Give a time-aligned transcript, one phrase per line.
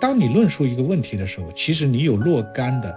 [0.00, 2.96] 当你论述一个问题的时候，其实你有若干的，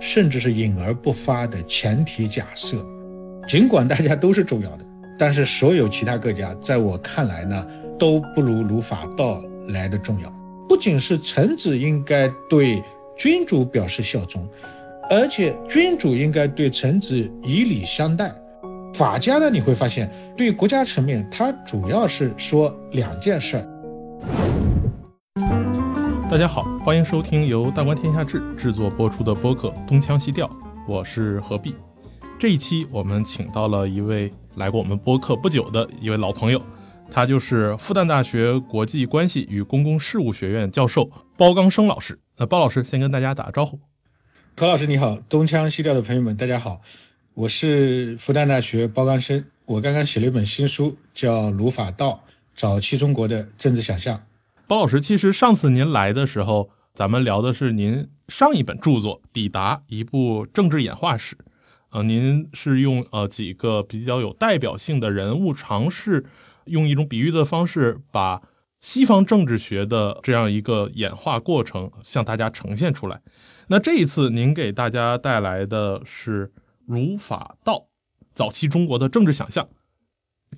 [0.00, 2.84] 甚至是隐而不发的前提假设。
[3.46, 4.84] 尽管大家都是重要的，
[5.18, 7.66] 但是所有其他各家，在我看来呢，
[7.98, 10.32] 都不如儒法道来的重要。
[10.68, 12.82] 不仅是臣子应该对
[13.18, 14.48] 君主表示效忠，
[15.10, 18.32] 而且君主应该对臣子以礼相待。
[18.94, 23.79] 法家呢，你会发现，对国家层面，它主要是说两件事儿。
[26.30, 30.46] 大家好，欢迎收听由大观天下志制作播出的播客《东腔西调》，
[30.86, 31.74] 我是何必。
[32.38, 36.62] 这一期我们请到了一位来过我们播客不久的一位老朋友，
[37.10, 42.16] 他就是复旦大学国际关系与公共事务学院教授包刚生老师。
[42.36, 43.80] 那包老师先跟大家打个招呼。
[44.56, 46.80] 何老师你好，东腔西调的朋友们大家好，
[47.34, 52.22] 我是复旦大学包刚生，我刚刚写了一本新书，叫《儒法道：
[52.54, 54.16] 早期中国的政治想象》。
[54.70, 61.34] 包老师，其实上次您来的时候，咱们聊的是您上一本著作《抵达一部政治演化史》，
[61.90, 66.24] 呃，您是用呃几个比较有代表性的人物，尝试
[66.66, 68.42] 用一种比喻的方式，把
[68.80, 73.20] 西方政治学的这样一个演化过程向大家呈现出来。
[73.66, 76.52] 那这一次您给大家带来的是
[76.86, 77.88] 儒法道
[78.32, 79.68] 早期中国的政治想象，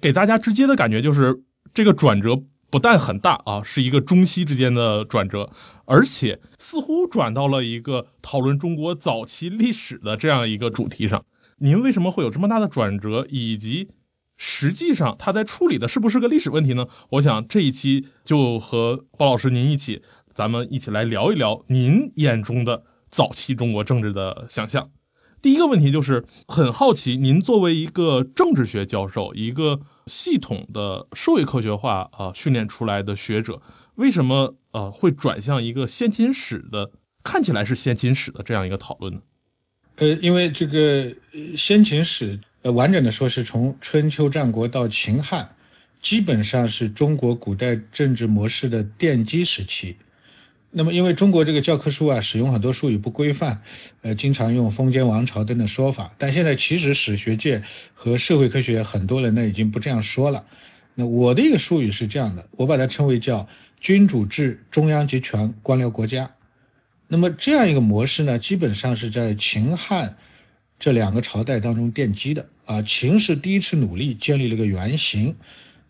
[0.02, 2.42] 给大家直接的感觉就是这个转折。
[2.73, 5.51] 不但很大啊，是一个中西之间的转折，
[5.84, 11.23] 而且似乎转到了一个讨论中国早期历史的这样一个主题上。
[11.59, 13.27] 您为什么会有这么大的转折？
[13.28, 13.91] 以及
[14.39, 16.87] 实际上他在处理的是不是个历史问题呢？
[17.11, 20.03] 我想这一期就和包老师您一起，
[20.34, 24.91] 咱们一起来聊一聊您眼中的早期中国政治的想象。
[25.43, 29.81] 第一个问题就是很好奇，您作为一个政治学教授，一个。
[30.06, 33.61] 系统的社会科学化啊训练出来的学者，
[33.95, 36.91] 为什么呃会转向一个先秦史的
[37.22, 39.20] 看起来是先秦史的这样一个讨论呢？
[39.97, 41.14] 呃，因为这个
[41.56, 45.54] 先秦史呃完整的说是从春秋战国到秦汉，
[46.00, 49.97] 基本上是中国古代政治模式的奠基时期。
[50.75, 53.60] 那么，因为中国这个教科书啊，使用很多术语不规范，
[54.00, 56.15] 呃，经常用封建王朝等等说法。
[56.16, 57.62] 但现在其实史学界
[57.93, 60.47] 和社会科学很多人呢，已经不这样说了。
[60.94, 63.47] 那我的一个术语是这样的，我把它称为叫
[63.81, 66.31] 君主制中央集权官僚国家。
[67.06, 70.16] 那么这样一个模式呢，基本上是在秦汉
[70.78, 72.81] 这两个朝代当中奠基的啊。
[72.81, 75.37] 秦是第一次努力建立了个原型，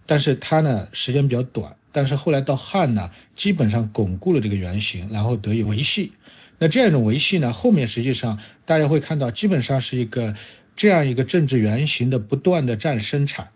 [0.07, 1.77] 但是它呢时间比较短。
[1.93, 6.13] 但是后来到汉呢，基本上巩固了这个原型，然后得以维系。
[6.59, 10.35] 那这样一种维系呢，后面实际上大家会看到，基本上是一个
[10.75, 13.49] 这样一个政治原型的不断的占生产。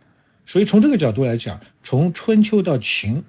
[0.44, 3.24] 所以从这个角度来讲，从春秋到秦，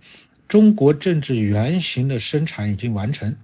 [0.47, 3.35] 中国政治原型的生产已经完成。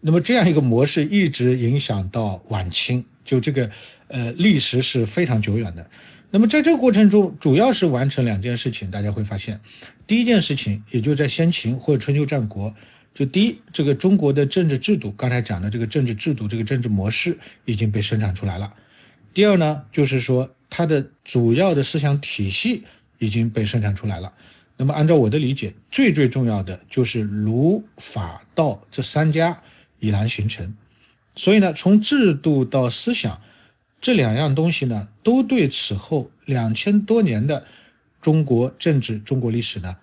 [0.00, 3.70] 那么这样一个模式一直影响到晚清，就这个
[4.08, 5.90] 呃历史是非常久远的。
[6.32, 8.88] 那么在这个过程中，主要是完成两件事情。
[8.88, 9.60] 大家会发现，
[10.06, 12.72] 第一件事情，也就在先秦或者春秋战国，
[13.12, 18.72] 就第一，这个中国的政治制度，刚才讲的这个政治制度，这个政治模式已经被生产出来了。
[19.34, 22.84] 第二呢，就是说它的主要的思想体系
[23.18, 24.32] 已经被生产出来了。
[24.76, 29.60] 那么按照我的理解，最最重要的就是儒法道这三家
[29.98, 30.76] 已然形成。
[31.34, 33.42] 所以呢，从制度到思想。
[34.00, 37.66] 这两样东西呢，都对此后两千多年的
[38.20, 39.96] 中国政治、中国历史呢，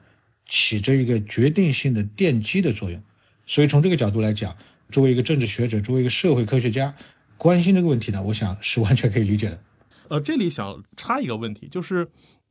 [0.48, 3.02] 起着一个决定性的奠基的作用。
[3.46, 4.56] 所以从这个角度来讲，
[4.92, 6.94] 作为一个政治学者，作为一个社会科学家，
[7.38, 9.60] 关心这个问题呢，我想是完全可以理解的。
[10.10, 12.08] 呃，这里想插一个问题，就是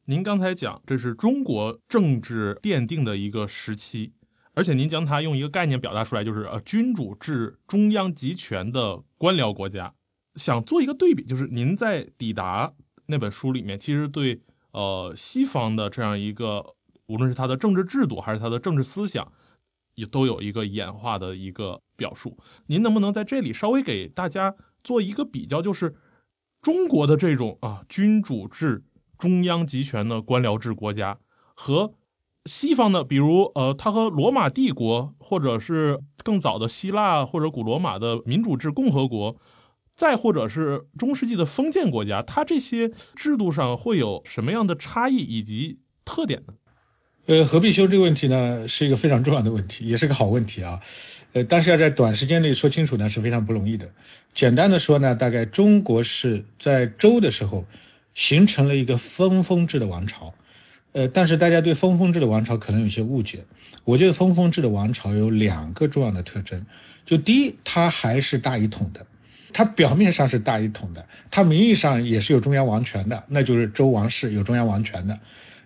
[0.06, 4.12] 您刚才讲这是中国政治奠定的一个时期，
[4.54, 9.94] 而且您将它用一个概念表达出来，就是呃君主制中央集权的官僚国家。
[10.36, 12.68] 想做一个对比，就是您在《抵达》
[13.06, 14.40] 那本书里面，其实对
[14.72, 16.74] 呃西方的这样一个，
[17.06, 19.32] 无论是它的政治制度还是它的政治思想，
[19.94, 22.36] 也都有一个演化的一个表述。
[22.66, 24.54] 您能不能在这里稍微给大家
[24.84, 25.94] 做一个比较，就是
[26.60, 28.84] 中国的这种啊君主制
[29.16, 31.18] 中央集权的官僚制国家
[31.54, 31.94] 和
[32.44, 39.36] 西方的，比如呃，它和罗马帝国或者是更早的希腊或者古罗马的民主制共和国。
[39.96, 46.54] 再或者是中世纪的封建国家，它这些制度上会有什么样的差异以及特点呢？
[47.24, 50.80] 呃，何必修这个问题呢，是一个非常重要的问题，也是个好问题啊。
[51.32, 53.90] 呃，但是要在短时间内说清楚呢，是非常不容易的。
[54.32, 57.64] 简单的说呢，大概中国是在周的时候
[58.14, 60.34] 形成了一个分封制的王朝，
[60.92, 63.44] 呃，但是大家对分封制的王朝可能有些误解。
[63.84, 66.64] 我觉得分封制的王朝有两个重要的特征，
[67.04, 69.04] 就第一，它还是大一统的，
[69.52, 75.18] 它表面上是大一统的，它名义上也是有中央王权的，那就是周王室有中央王权的，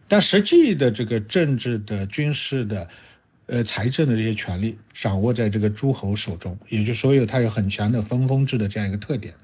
[0.08, 2.88] 但实际的这个政治的、军事的。
[3.52, 9.34] 呃，财政的这些权利掌握在这个诸侯手中，也就所有它有很强的分封制的这样一个特点。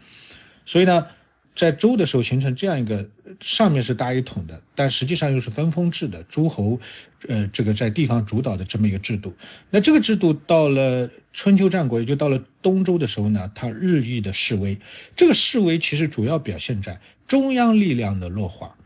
[0.64, 1.08] 所以呢，
[1.56, 3.08] 在周的时候形成这样一个
[3.40, 6.78] 上面是大一统的，但实际上又是分封制的诸侯，
[7.26, 9.34] 呃，这个在地方主导的这么一个制度。
[9.70, 14.78] 那这个制度到了春秋战国，也就到了东周的时候呢，它日益的式微。
[15.16, 18.76] 这个式微其实主要表现在中央力量的弱化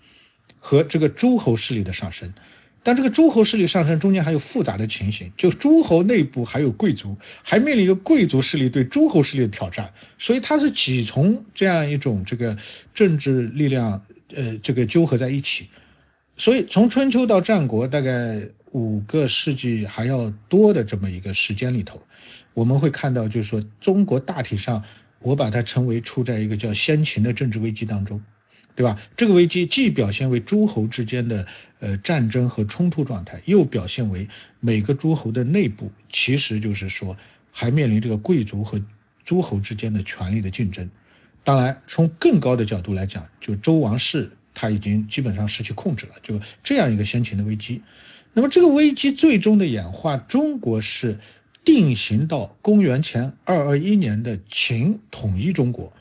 [0.61, 2.33] 和这个诸侯势力的上升。
[2.83, 12.57] 但这个诸侯势力上升中间还有复杂的情形，就诸侯内部还有贵族，还面临一个贵族势力对诸侯势力的挑战，所以它是几重这样一种这个
[12.95, 14.03] 政治力量，
[14.35, 15.69] 呃，这个纠合在一起。
[16.37, 18.41] 所以从春秋到战国，大概
[18.73, 22.01] 五个世纪还要多的这么一个时间里头，
[22.55, 24.83] 我们会看到，就是说中国大体上，
[25.21, 28.23] 我把它称为处在一个叫先秦的政治危机当中。
[28.75, 28.99] 对吧？
[29.17, 31.47] 这个危机既表现为诸侯之间的
[31.81, 34.29] 呃战争和冲突状态，又表现为
[34.61, 37.17] 每个诸侯的内部，其实就是说
[37.51, 38.81] 还面临这个贵族和
[39.25, 40.89] 诸侯之间的权力的竞争。
[41.43, 47.83] 当然，从更高的角度来讲，就周王室他已经基本上失去控制了，就这样一个先秦的危机。
[48.33, 51.19] 那么这个危机最终的演化，中国是
[51.65, 55.93] 定型到公元前二二一年的秦统一中国。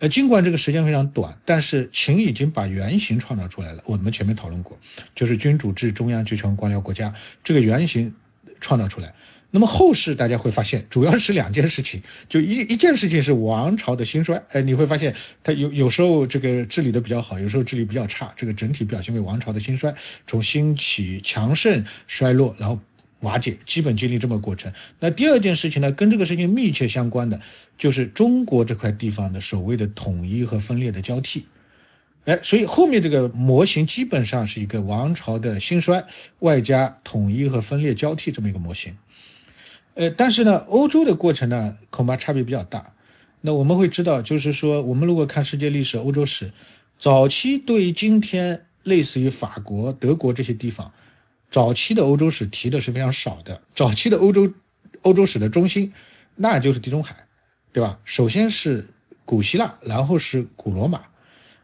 [0.00, 3.82] 呃，尽管这个时间非常短，但是秦已经把原型创造出来了。
[3.84, 4.78] 我们前面讨论过，
[5.14, 7.12] 就是君主制、中央集权、官僚国家
[7.42, 8.14] 这个原型
[8.60, 9.14] 创造出来。
[9.50, 14.42] 那么后世大家会发现，主要是两件事情，就一一件事情是王朝的兴衰。
[14.50, 19.94] 哎，你会发现它有有时候这个治理的比较好，有时候治理比较差，这个整体表现为王朝的兴衰，
[20.26, 22.78] 从兴起、强盛、衰落，然后。
[23.20, 24.72] 瓦解，基本经历这么过程。
[25.00, 27.40] 那第二件事情呢，跟这个事情密切相关的，
[27.76, 31.46] 就是中国这块地方的所谓的统一和分裂的交替。
[32.24, 36.06] 哎，所以后面这个模型基本上是一个王朝的兴衰，
[36.40, 38.96] 外加统一和分裂交替这么一个模型。
[39.94, 42.92] 呃，但是呢，欧洲的过程呢，恐怕差别比较大。
[43.40, 46.52] 那我们会知道，就是说，我们如果看世界历史、欧洲史，
[46.98, 50.92] 早期对于今天类似于法国、德国这些地方。
[51.50, 53.62] 早期的欧洲史提的是非常少的。
[53.74, 54.52] 早期的欧洲，
[55.02, 55.92] 欧洲史的中心，
[56.36, 57.26] 那就是地中海，
[57.72, 57.98] 对吧？
[58.04, 58.88] 首先是
[59.24, 61.02] 古希腊，然后是古罗马。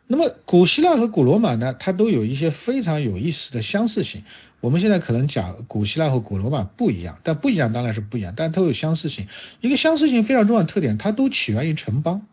[0.07, 4.23] 那么古希腊和古罗马呢，它都有一些非常有意思的相似性。
[4.61, 9.27] 我们现在可能讲古希腊和古罗马不一样，但不一样当然是不一样，但都有相似性。
[9.61, 12.27] 一个相似性非常重要的特点，它都起源于城邦。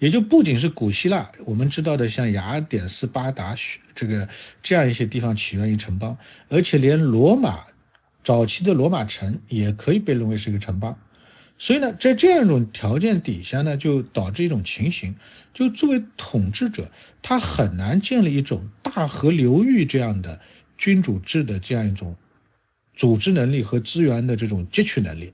[0.00, 3.56] 也就不仅是古希腊，我们知道的像雅典、斯巴达、
[3.94, 4.28] 这个
[4.62, 6.18] 这样一些地方起源于城邦，
[6.48, 7.64] 而且连罗马
[8.22, 10.98] 早期的罗马城也可以被认为是一个城邦。
[11.56, 15.14] 所以呢，在这样一种条件底下呢，就导致一种情形，
[15.54, 16.90] 就作为统治者，
[17.22, 20.40] 他很难建立一种大河流域这样的
[20.76, 22.16] 君主制的这样一种
[22.94, 25.32] 组织能力和资源的这种汲取能力。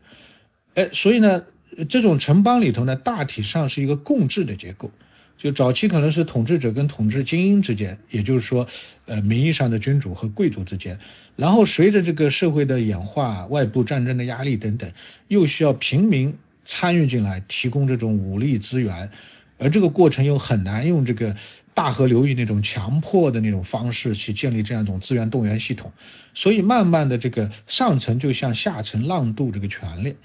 [0.74, 1.42] 哎，所以呢。
[1.88, 4.90] 这种城邦里头呢，大体上是一个共治的结构，
[5.38, 8.66] 就早期可能是统治者跟统治精英之间，也就是说，
[9.06, 10.98] 呃，名义上的君主和贵族之间，
[11.36, 14.92] 然后随着这个社会的演化、外部战争的压力等等，
[15.28, 19.10] 又需要平民参与进来，提供这种武力资源，
[19.58, 21.36] 而这个过程又很难用这个
[21.72, 25.92] 大河流域那种强迫的那种方式去建立这样一种资源动员系统，
[26.34, 30.16] 所以慢慢的这个上层就向下层让渡这个权利。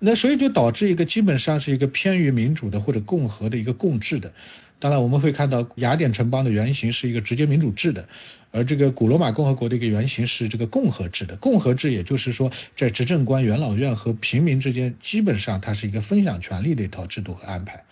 [0.00, 4.32] 那所以就导致一个基本上是一个偏于民主的或者共和的一个共治的，
[4.78, 8.08] 当然我们会看到雅典城邦的原型是一个直接民主制的，
[8.52, 11.36] 而这个古罗马共和国的一个原型是这个共和制的。
[11.38, 17.84] 共和制也就是说，在执政官、元老院和平民之间，基本上它是一个分享权力的一套制度和安排。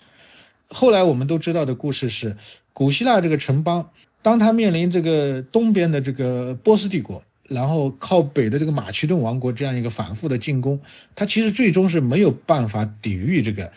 [0.69, 2.37] 后来我们都知道的故事是，
[2.73, 3.91] 古希腊这个城邦，
[4.23, 7.25] 当他面临这个东边的这个波斯帝国。
[7.49, 10.81] 然后靠北的这个马其顿王国这样一个反复的进攻，
[11.15, 13.73] 它其实最终是没有办法抵御这个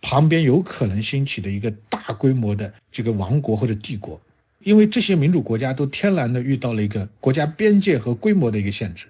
[0.00, 4.20] 旁边有可能兴起的一个大规模的这个王国或者帝国，
[4.62, 9.06] 因为这些民主国家都天然的遇到了一个国家边界和规模的一个限制，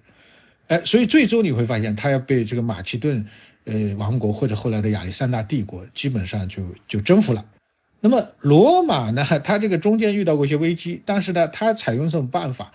[0.68, 3.26] 哎，所以最终你会发现，它要被这个马其顿
[3.64, 7.44] 呃王国或者后来的亚历山大帝国基本上就就征服了。
[8.00, 12.72] 那么罗马呢，它这个中间遇到过一些危机，但是呢，它采用这种办法。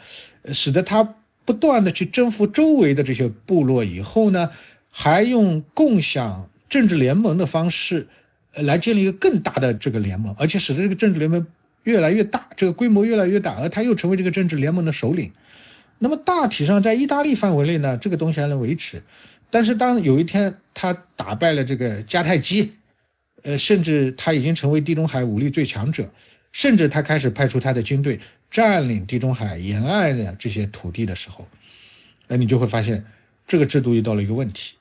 [0.52, 1.16] 使得它
[1.46, 4.50] 不断的去征服周围的这些部落，以后呢，
[4.92, 8.08] 还用共享政治联盟的方式，
[8.54, 11.48] 来建立一个更大的这个联盟，而且使得这个政治联盟
[11.84, 15.32] 越来越大，这个规模越来越大，而他又成为这个政治联盟的首领。
[15.98, 19.02] 那么大体上在意大利范围内呢，这个东西还能维持。
[19.50, 22.74] 但是当有一天他打败了这个迦太基，
[23.44, 26.10] 呃，甚至他已经成为地中海武力最强者，
[26.52, 28.20] 甚至他开始派出他的军队
[28.50, 31.48] 占领地中海沿岸的这些土地的时候，
[32.28, 33.06] 那你就会发现
[33.48, 34.76] 这个制度遇到了一个问题，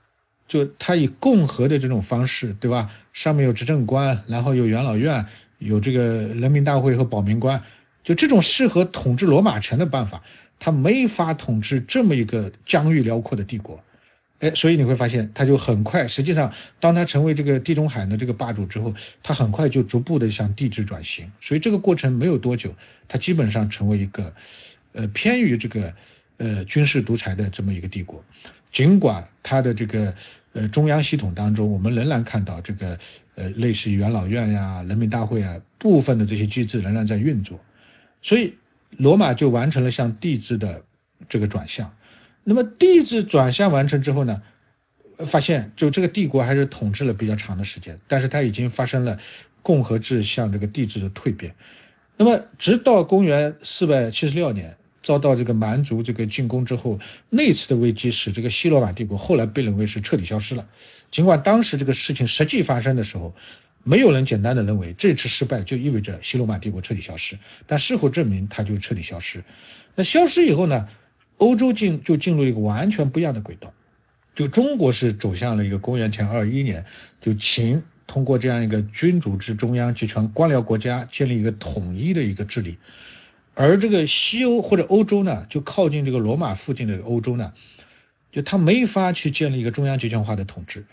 [0.47, 2.91] 就他以共和的这种方式，对吧？
[3.13, 5.27] 上面有执政官，然后有元老院，
[5.59, 7.63] 有这个人民大会和保民官，
[8.05, 10.23] 就这种适合统治罗马城的办法，
[10.59, 13.83] 他没法统治这么一个疆域辽阔的帝国。
[14.43, 16.09] 哎，所以你会发现，他就很快。
[16.09, 21.31] 实际上，当他成为这个地中海的这个霸主之后，他很快就逐步的向帝制转型。
[21.41, 22.75] 所以这个过程没有多久，
[23.07, 24.35] 他基本上成为一个，
[24.95, 25.95] 呃，偏于这个，
[26.39, 28.25] 呃，军事独裁的这么一个帝国。
[28.73, 30.13] 尽管他的这个，
[30.55, 32.99] 呃，中央系统当中，我们仍然看到这个，
[33.37, 37.61] 呃，类似于元老院呀、人民大会啊部分的这些机制仍然在运作。
[38.23, 38.55] 所以，
[38.97, 40.83] 罗马就完成了向帝制的
[41.29, 41.95] 这个转向。
[42.45, 44.43] 那么帝制转向完成之后呢，
[45.19, 49.19] 发现就这个帝国还是统治了比较长的时间，但是它已经发生了
[49.63, 51.55] 共和制向这个帝制的蜕变。
[52.17, 56.99] 那么直到公元四百七十六年遭到这个蛮族这个进攻之后，
[57.31, 60.69] 那次的危机使这个西罗马帝国后来被认为是彻底消失了。
[61.11, 63.35] 尽管当时这个事情实际发生的时候，
[63.85, 69.45] 没有人简单的认为这次失败就意味着西罗马帝国彻底消失，但事后证明它就彻底消失。
[69.95, 70.89] 那消失以后呢？
[71.43, 73.73] 欧洲进就进入一个完全不一样的轨道，
[74.33, 76.85] 就中国是走向了一个公元前二一年，
[77.21, 82.79] 就秦通过这样一个君主制中央集权官僚国家建立一个统一的一个治理，
[83.55, 87.53] 而这个西欧或者欧洲呢，就靠近这个罗马附近的欧洲呢，
[88.31, 90.85] 就他没法去建立一个中央集权化的统治。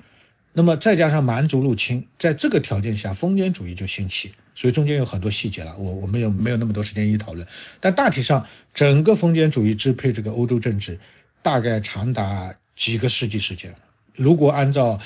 [0.60, 7.48] 那么再加上蛮族入侵，在这个条件下，封建主义就兴起，所以中间有很多细节了，我我们有没有那么多时间一讨论。
[7.80, 11.00] 但大体上，整个封建主义支配这个欧洲政治，
[11.42, 13.74] 大概长达几个世纪时间。
[14.18, 15.00] 如果按照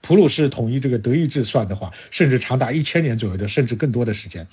[0.00, 4.46] 普鲁士统一这个德意志算的话，甚至长达一千年左右的，甚至更多的时间。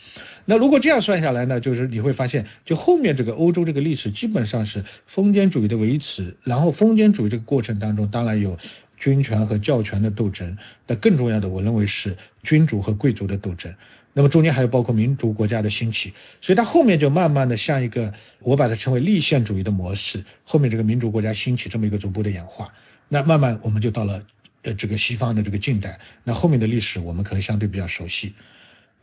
[0.45, 8.57] 那如果这样算下来呢，就是你会发现，就后面这个欧洲这个历史基本上是封建主义的维持，然后封建主义这个过程当中，当然有。
[8.97, 13.73] 军权和教权的斗争，但更重要的，我认为是君主和贵族的斗争。
[14.13, 16.11] 那么中间还有包括民族国家的兴起，
[16.41, 20.25] 所以它后面就慢慢的像一个，我把它称为立宪主义的模式。
[20.43, 22.73] 后面这个民族国家兴起这么一个逐步的演化，
[23.07, 24.25] 那慢慢我们就到了
[24.63, 25.99] 呃这个西方的这个近代。
[26.23, 28.33] 那后面的历史我们可能相对比较熟悉，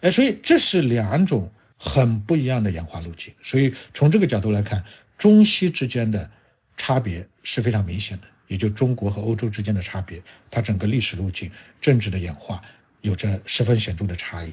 [0.01, 1.49] 哎，所以这是两种
[1.79, 3.33] 很不一样的演化路径。
[3.41, 4.83] 所以从这个角度来看，
[5.17, 6.29] 中西之间的
[6.77, 8.27] 差别是非常明显的。
[8.47, 12.61] 也就中国和欧洲之间的差别，它整个历史路径、政治的演化
[13.01, 14.53] 有着十分显著的差异。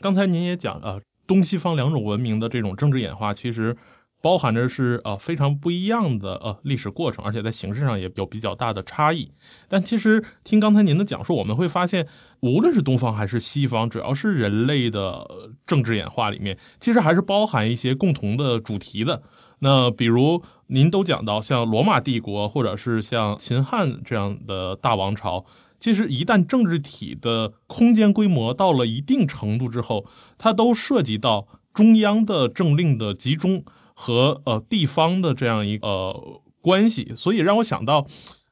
[0.00, 3.76] 刚才您也讲了，东西方两种文明的这种政治演化，其实
[4.22, 9.30] 包含着是呃非常不一样的呃历史过程，而且在形式上也有比较大的差异。
[9.68, 12.06] 但其实听刚才您的讲述，我们会发现，
[12.40, 15.26] 无论是东方还是西方，只要是人类的
[15.66, 19.22] 政治演化里面，其实还是包含一些共同的主题的。
[19.58, 25.46] 那比如您都讲到，像罗马帝国或者是像秦汉这样的大王朝，
[25.78, 30.04] 其实一旦政治体的空间规模到了一定程度之后，
[30.36, 37.12] 它都涉及到中央的政令的集中和呃地方的这样一个呃关系。
[37.16, 38.06] 所以让我想到，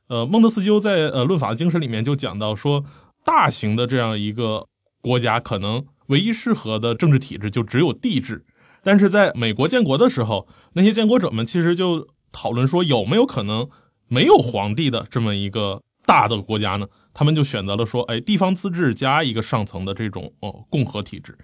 [0.09, 2.85] 呃，孟德斯鸠在呃《论法的精神》里面就讲到说，
[3.25, 4.67] 大型的这样一个
[5.03, 8.47] 国家，可能唯一适合的政治体制就只有帝制。
[8.85, 13.69] 但是在美国建国的时候，那些建国者们其实就讨论说，有没有可能
[14.07, 16.87] 没有皇帝的这么一个大的国家呢？
[17.13, 21.39] 他们就选择了说，哎，地方自治加一个上层的这种哦共和体制。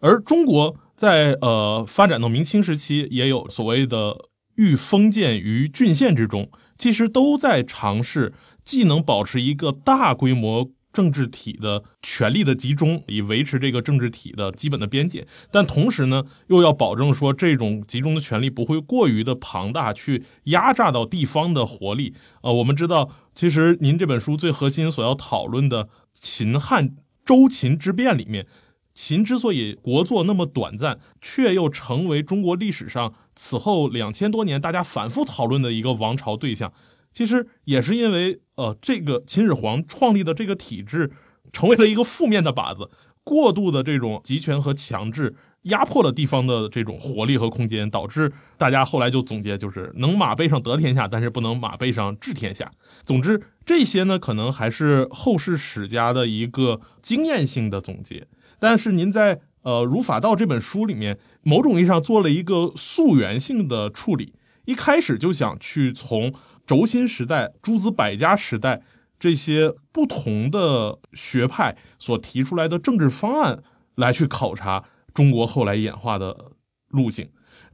[0.00, 4.16] 而中国在呃发展到明清时期，也有所谓的
[4.56, 10.70] 御封建于郡县之中，其实都在尝试既能保持一个大规模。
[10.94, 22.14] 政治体的权力的集中，以维持这个政治体的基本的边界，但同时呢，又要保证说这种集中的权力不会过于的庞大，去压榨到地方的活力。
[22.42, 28.46] 呃，我们知道，其实您这本书最核心所要讨论的秦汉周秦之变里面，
[28.94, 36.72] 秦之所以国祚那么短暂，却又成为中国历史上此后两千多年大家反复讨论的一个王朝对象。
[37.14, 41.10] 其实也是因为，呃，这个秦始皇创立的这个体制，
[41.52, 42.90] 成为了一个负面的靶子，
[43.22, 52.70] 过度的这种集权和强制，压迫了地方的这种活力和空间，导致大家后来就总结，就是能马背上得天下，但是不能马背上治天下。
[53.04, 58.26] 总之，这些呢，可能还是后世史家的一个经验性的总结。
[58.58, 64.34] 但是您在呃，《儒法道》这本书里面，某种意义上做了一个溯源性的处理。
[64.66, 66.32] 一开始就想去从
[66.66, 68.82] 轴心时代、诸子百家时代
[69.18, 73.62] 这些不同的学派所提出来的政治方案
[73.94, 76.52] 来去考察中国后来演化的
[76.88, 77.28] 路径。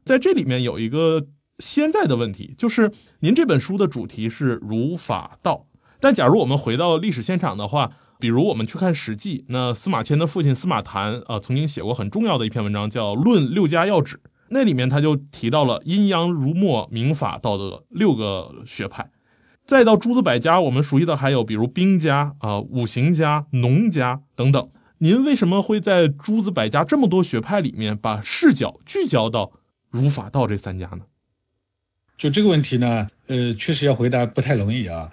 [0.04, 1.26] 在这里面有一个
[1.58, 5.66] 现在的问题，就是您这本书的主题是儒法道，
[6.00, 14.16] 但假如我们回到历史现场的话，比如我们去看《史记》，那司马迁的父亲司马谈啊，曾经写过很重要的一篇文章，叫《论六家要旨》，
[14.50, 19.10] 那里面他就提到了阴阳儒墨明法道的六个学派。
[19.64, 24.70] 再到诸子百家，我们熟悉的还有比如兵家啊、五行家、农家等等。
[24.98, 29.52] 您为什么会在诸子百家这么多学派里面，把视角聚焦到
[29.88, 31.00] 儒法道这三家呢？
[32.18, 35.10] 就这个问题呢，呃，确实要回答不太容易啊。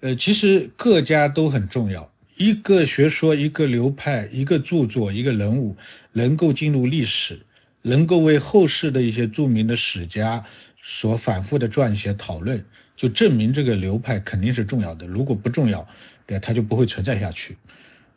[0.00, 5.76] 呃，其实各家都很重要，一个学说、一个流派、一个著作、一个人物，
[6.12, 7.44] 能够进入历史，
[7.86, 10.44] 能够为后世的一些著名的史家
[10.82, 12.64] 所反复的撰写讨论，
[12.96, 15.06] 就证明这个流派肯定是重要的。
[15.06, 15.86] 如果不重要，
[16.26, 17.56] 对，它就不会存在下去。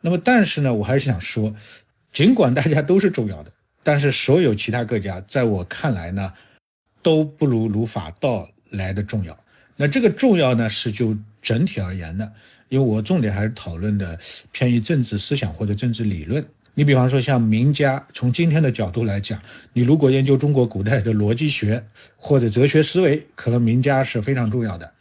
[0.00, 1.54] 那么，但是呢，我还是想说，
[2.12, 3.52] 尽管大家都是重要的，
[3.84, 6.32] 但是所有其他各家，在我看来呢，
[7.00, 9.38] 都不如儒法道来的重要。
[9.76, 12.32] 那这个重要呢，是就整体而言的，
[12.68, 14.18] 因为我重点还是讨论的
[14.50, 16.44] 偏于政治思想或者政治理论。
[16.74, 19.40] 你比方说像名家，从今天的角度来讲，
[19.72, 21.84] 你如果研究中国古代的逻辑学
[22.16, 24.92] 或者哲学思维，可能名家是非常重要的。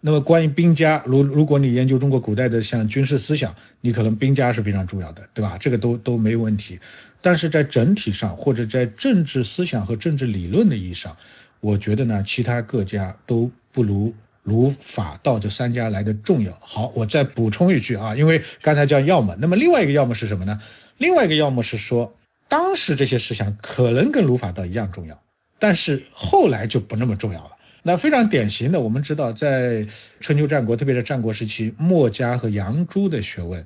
[0.00, 5.56] 那么关于兵家，如如果你研究中国古代的像军事思想，你可能兵家是非常重要的，对吧？
[5.58, 6.78] 这个都都没问题。
[7.20, 11.16] 但是在整体上，或者在政治思想和政治理论的意义上，
[11.58, 16.56] 我觉得呢，其他各家都不如儒法道这三家来的重要。
[16.60, 20.60] 好，我再补充一句啊，因为刚才叫要么，那么另外一个要么是什么呢？
[20.98, 22.14] 另外一个要么是说，
[22.48, 25.22] 当时这些思想可能跟儒法道一样重要，
[25.58, 27.52] 但是后来就不那么重要了。
[27.82, 29.86] 那非常典型的，我们知道，在
[30.20, 33.64] 春秋战国，特别是战国时期，墨家和杨朱的学问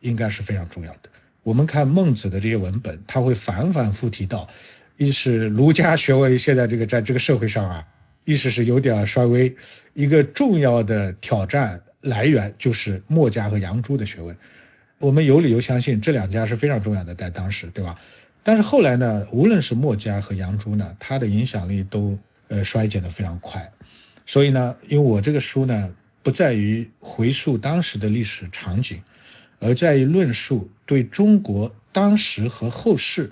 [0.00, 1.08] 应该是非常重要的。
[1.42, 4.46] 我们看孟子的这些文本，他会反反复提到，
[4.98, 7.84] 一是儒家学问现在这个在这个社会上啊，
[8.24, 9.56] 意识是有点衰微，
[9.94, 14.36] 一个重要的挑战来源就是墨家和杨朱的学问。
[15.00, 18.00] 我们有理由相信这两家是非常重要的，在当时，对吧？
[18.42, 23.70] 但是后来呢，无论是墨家和杨朱呢，它的影响力都呃衰减的非常快。
[24.26, 29.00] 所以呢，因为我这个书呢，不在于回溯当时的历史场景，
[29.60, 33.30] 而在于论述对中国当时和后世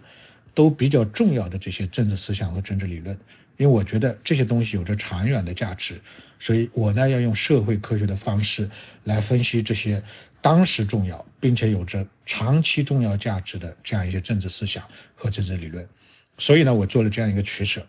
[0.55, 3.19] 都比较重要的这些政治思想和政治理论。
[3.57, 6.01] 因为我觉得这些东西有着长远的价值，
[6.39, 8.71] 所以我呢要用社会科学的方式
[9.03, 10.05] 来分析这些。
[10.41, 15.89] 当时重要，并且有着长期重要价值的这样一些政治思想和政治理论，
[16.39, 17.85] 所以呢，我做了这样一个取舍。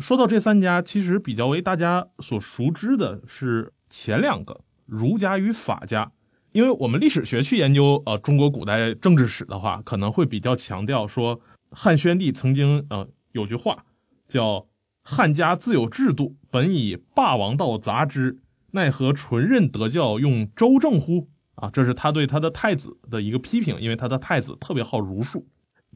[0.00, 6.12] 说到这三家，其实比较为大家所熟知的是前两个儒家与法家，
[6.52, 13.84] 因为我们历史学去研究呃中国古代政治史的话，可能会比较强调说汉宣帝曾经呃有句话
[14.28, 14.68] 叫
[15.02, 18.38] “汉家自有制度，本以霸王道杂之，
[18.70, 21.28] 奈何纯任德教用周正乎？”
[21.60, 25.46] 啊，这是他对他的太子的一个批评，因为他的太子特别好儒术。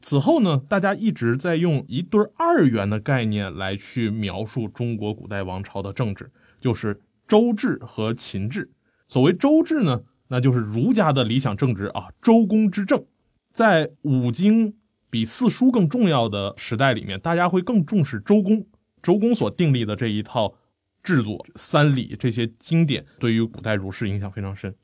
[0.01, 8.71] 此后呢，大家一直在用一对二元的概念来去描述中国古代王朝的政治，就是周制和秦制。
[9.07, 13.03] 所谓周制呢，那就是儒家的理想政治啊，周公之政。
[13.51, 14.75] 在五经
[15.09, 18.67] 比四书更重要的时代里面，大家会更重视周公，
[19.01, 20.53] 周公所订立的这一套
[21.01, 24.75] 制度、三礼这些经典，对于古代儒士影响非常深。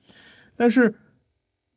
[0.62, 0.94] 但是，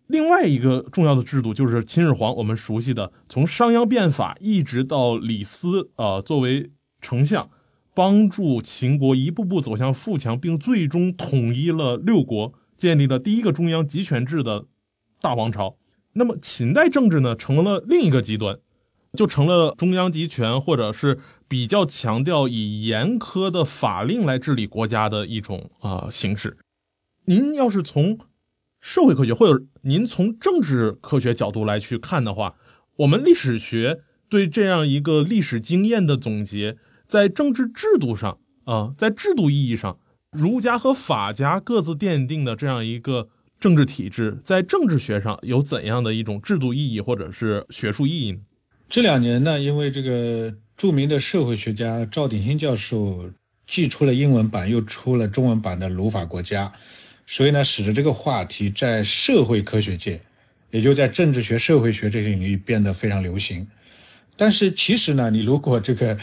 [0.09, 6.71] 另外一个重要的制度就是秦始皇，我们熟悉的，从商鞅变法一直到李斯，呃，作为
[7.01, 7.49] 丞相，
[7.95, 14.67] 帮助秦国一步步走向富强，并最终统一了六国，建立了第一个中央集权制的
[15.23, 15.79] 大王朝。
[16.13, 18.59] 那么，秦代政治呢，成了另一个极端，
[19.15, 21.19] 就成了中央集权，或者是
[21.49, 26.59] 比较强调以严苛的法令来治理国家的一种啊形式。
[27.25, 28.19] 您要是从
[28.85, 32.57] 社会科学，或者您从政治科学角度来去看的话，
[32.97, 39.99] 我们历史学对这样一个历史经验的总结，在政治制度上啊，在制度意义上，
[40.31, 48.41] 儒家和法家各自奠定的这样一个政治体制，在政治学上有怎样的一种制度意义或者是学术意义呢？
[48.91, 53.31] 这两年呢，因为这个著名的社会学家赵鼎新教授
[53.67, 56.67] 既出了英文版，又出了中文版的《儒法国家》。
[57.27, 60.21] 所以呢，使得这个话题在社会科学界
[60.71, 63.67] 也就在政治学、社会学这些领域变得非常流行。
[64.37, 66.19] 但是其实呢，你如果这个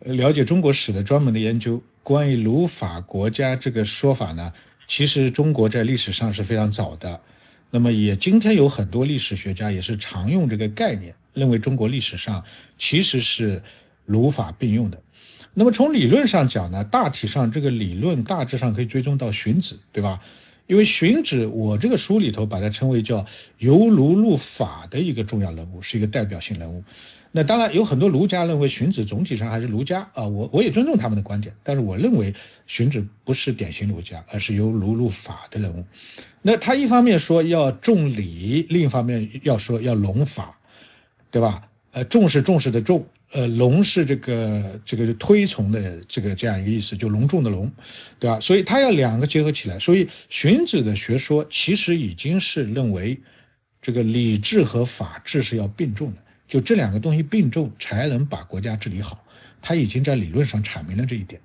[0.00, 4.52] 了解中国史的专门的研究，关于儒法国家这个说法呢，
[4.86, 7.20] 其实中国在历史上是非常早的。
[7.70, 12.44] 那么也今天有很多历史学家也是常用这个概念，认为中国历史上
[12.78, 13.62] 其实是
[14.04, 15.02] 儒法并用的。
[15.54, 20.20] 那么从理论上讲呢，大体上这个理论大致上可以追踪到荀子，对吧？
[20.66, 23.26] 因为荀子，我这个书里头把它称为叫
[23.58, 26.82] 由儒入法的一个重要人物，是一个代表性人物。
[27.32, 32.32] 那当然有很多儒家认为荀子总体上还是儒家啊，我我也尊重他们的观点，但是我认为
[32.66, 35.84] 荀子不是典型儒家，而是由儒入法的人物。
[36.42, 40.58] 那他一方面说要重礼，另一方面要说要隆法，
[41.30, 41.68] 对吧？
[41.90, 47.68] 呃，重视重视的重，呃，隆是这个这个推崇的这个这样一个意思，就隆重的隆，
[48.20, 48.38] 对吧？
[48.38, 49.76] 所以他要两个结合起来。
[49.80, 53.20] 所以荀子的学说其实已经是认为
[53.82, 56.20] 这个礼制和法治是要并重的。
[56.46, 59.24] 就这两个东西并重，才能把国家治理好。
[59.60, 61.40] 他已经在理论上阐明了这一点。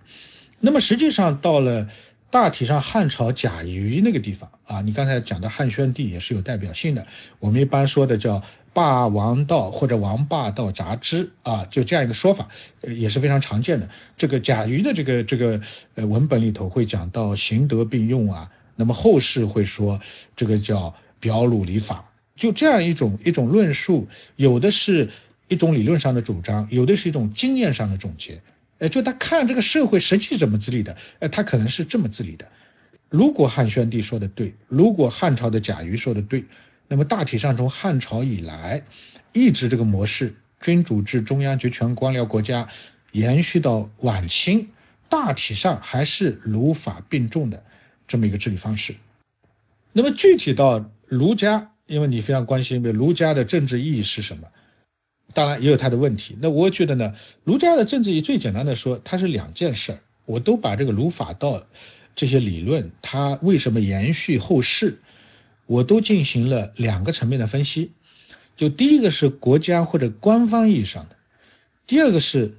[0.60, 1.90] 那么实际上到了
[2.30, 7.08] 大体上汉朝贾谊那个地方啊，你刚才讲的汉宣帝也是有代表性的。
[7.40, 12.48] 我们一般说的叫霸王道或者王霸道杂之啊，就这样一个说法，
[12.82, 13.90] 呃也是非常常见的。
[14.18, 15.62] 这个贾谊的这个这个
[15.96, 20.00] 呃文本里头会讲到行德并用啊，那么后世会说
[20.36, 22.06] 这个叫表鲁礼法。
[22.36, 25.10] 就这样一种一种论述，有的是
[25.50, 28.42] 一种理论上的主张，有的是一种经验上的总结。
[28.78, 32.48] 呃，就他看这个社会实际怎么治理的，呃，他可能是这么治理的。
[33.10, 36.46] 如果汉宣帝说的对，如果汉朝的贾谊说的对，
[36.90, 38.84] 那么大体上从汉朝以来，
[39.32, 42.68] 一直这个模式，君主制、中央集权、官僚国家，
[43.14, 44.68] 延续到晚清，
[45.08, 47.64] 大体上还是儒法并重的
[48.06, 48.94] 这么一个治理方式。
[49.94, 51.72] 那么具体到儒家。
[51.90, 54.48] 因为你非常关心，儒家的政治意义是什么？
[55.34, 56.38] 当然也有它的问题。
[56.40, 60.00] 那我觉得呢，儒家的政治意义最简单的说，它是两件事儿。
[60.26, 61.66] 我都把这个儒法道
[62.14, 65.00] 这些理论，它为什么延续后世，
[65.70, 67.92] 我都进行了两个层面的分析。
[68.58, 71.16] 就第一个是国家或者官方意义上的，
[71.86, 72.58] 第二个是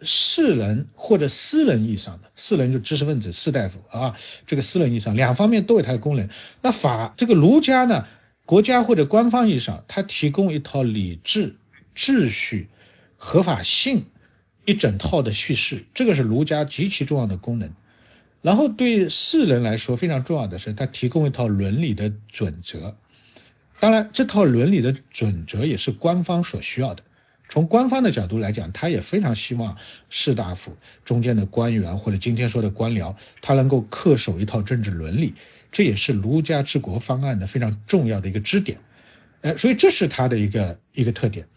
[0.00, 2.30] 士人或者私人意义上的。
[2.36, 6.28] 士人就知识分子、士大夫啊，这个私人意义上，两方面都有它的功能。
[6.62, 8.06] 那法这个儒家呢？
[8.46, 11.56] 国家或者官方意义上，它提供一套理智、
[11.96, 12.68] 秩序、
[13.16, 14.04] 合法性
[14.64, 17.74] 一整套的叙事，这个是儒家极其重要的功能。
[18.44, 22.94] 然后对世人来说非常重要的是，它提供一套伦理的准则。
[23.80, 27.02] 当然，这套伦理的准则也是官方所需要的。
[27.48, 29.74] 从官方的角度来讲，他也非常希望
[30.10, 30.76] 士大夫
[31.06, 35.32] 中间的官员或者今天说的官僚，他能够恪守一套政治伦理。
[35.72, 38.78] 这也是儒家治国方案的非常重要的一个支点，
[39.40, 41.48] 呃，所以这是他的一个一个特点。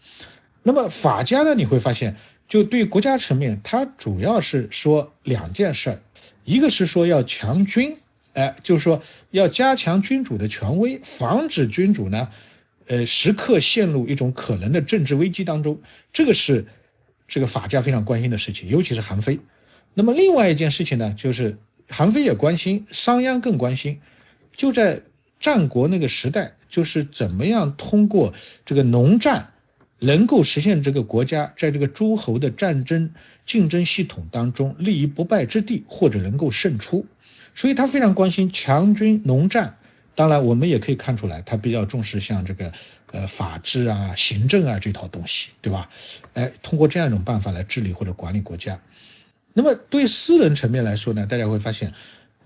[0.62, 2.16] 那么法家呢，你会发现，
[2.48, 6.00] 就对国家层面，他主要是说两件事儿，
[6.48, 7.98] 一个是说要强君，
[8.32, 12.30] 哎，就是说要加强君主的权威，防止君主呢，
[12.86, 15.80] 呃，时刻陷入一种可能的政治危机当中，
[16.12, 16.66] 这个是
[17.26, 19.40] 这个法家非常关心的事情，尤其是韩非。
[19.92, 21.58] 那么另外一件事情呢，就是。
[21.90, 23.98] 韩非也关心，商鞅更关心。
[24.54, 25.00] 就在
[25.40, 28.34] 战国那个时代，就是怎么样通过
[28.66, 29.54] 这个农战，
[29.98, 33.10] 能够实现这个国家在这个诸侯的战争
[33.44, 37.06] 竞争系统当中立于不败之地，或者能够胜出。
[37.54, 39.76] 所以他非常关心强军农战。
[40.14, 42.72] 当然，我们也可以看出来，他比较重视像这个
[43.12, 45.88] 呃法治啊、行政啊这套东西，对吧？
[46.34, 48.80] 哎，通过这样一种办法来治理或者管理国家。
[49.54, 51.92] 那么对私人层面来说呢，大家会发现，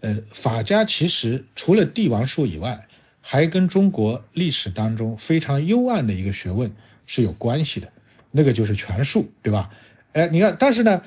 [0.01, 2.87] 呃，法家其实除了帝王术以外，
[3.23, 6.71] 还跟中国历史当中非常幽暗的一个学问
[7.13, 7.93] 是有关系的，
[8.31, 9.69] 那个就是权术，对吧？
[10.15, 11.03] 哎，你看，但是呢，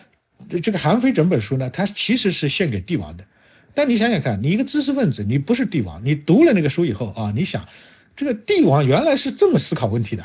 [0.62, 3.26] 这个韩非整本书呢，它其实是献给帝王的。
[3.74, 7.68] 但你想想看，你一个知识分子，你不是帝王，你读了那个书以后啊，你想，
[8.15, 10.24] 这个帝王原来是这么思考问题的，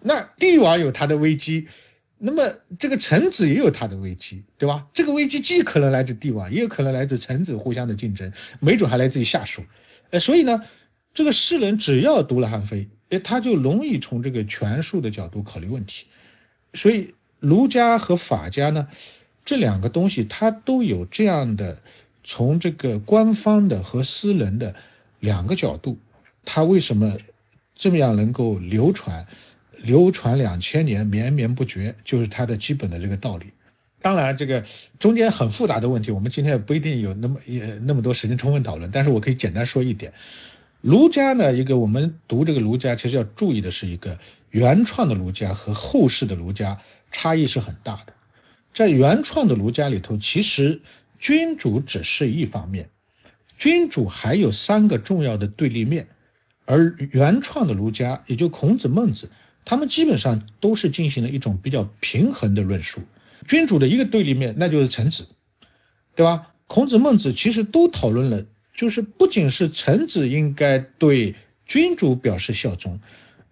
[0.00, 1.66] 那帝王有他的危机。
[2.22, 4.86] 那么这个臣子也有他的危机，对吧？
[4.94, 9.64] 这个危机既可能来自帝王，也有可能来自臣子互相的竞争，没准还来自于下属。
[10.10, 10.62] 呃，所以呢，
[11.14, 16.06] 这个世人只要读了韩非，哎，他就容易从这个权术的角度考虑问题。
[16.74, 18.88] 所以儒家和法家呢，
[19.44, 21.82] 这两个东西它都有这样的
[22.22, 24.74] 从这个官方的和私人的
[25.18, 25.98] 两个角度，
[26.44, 27.16] 它为什么
[27.74, 29.26] 这么样能够流传？
[29.78, 33.46] 流传两千年，绵绵不绝，就是它的基本的这个道理。
[34.02, 34.64] 当然，这个
[34.98, 38.90] 中间很复杂的问题，我们今天也不一定有那么也那么多时间充分讨论。
[38.90, 40.12] 但是我可以简单说一点，
[40.80, 44.18] 儒家呢，一个我们读这个儒家，其实要注意的是一个
[44.50, 48.12] 原创的儒家和后世的儒家差异是很大的。
[48.72, 50.80] 在原创的儒家里头，其实
[51.18, 52.88] 君主只是一方面，
[53.58, 56.08] 君主还有三个重要的对立面。
[56.64, 59.28] 而原创的儒家，也就孔子、孟子，
[59.64, 63.00] 他们基本上都是进行了一种比较平衡的论述。
[63.48, 65.26] 君主的一个对立面，那就是臣子，
[66.14, 66.54] 对吧？
[66.68, 68.46] 孔子、孟子其实都讨论了，
[68.80, 71.34] 就是不仅是臣子应该对
[71.66, 72.98] 君主表示效忠，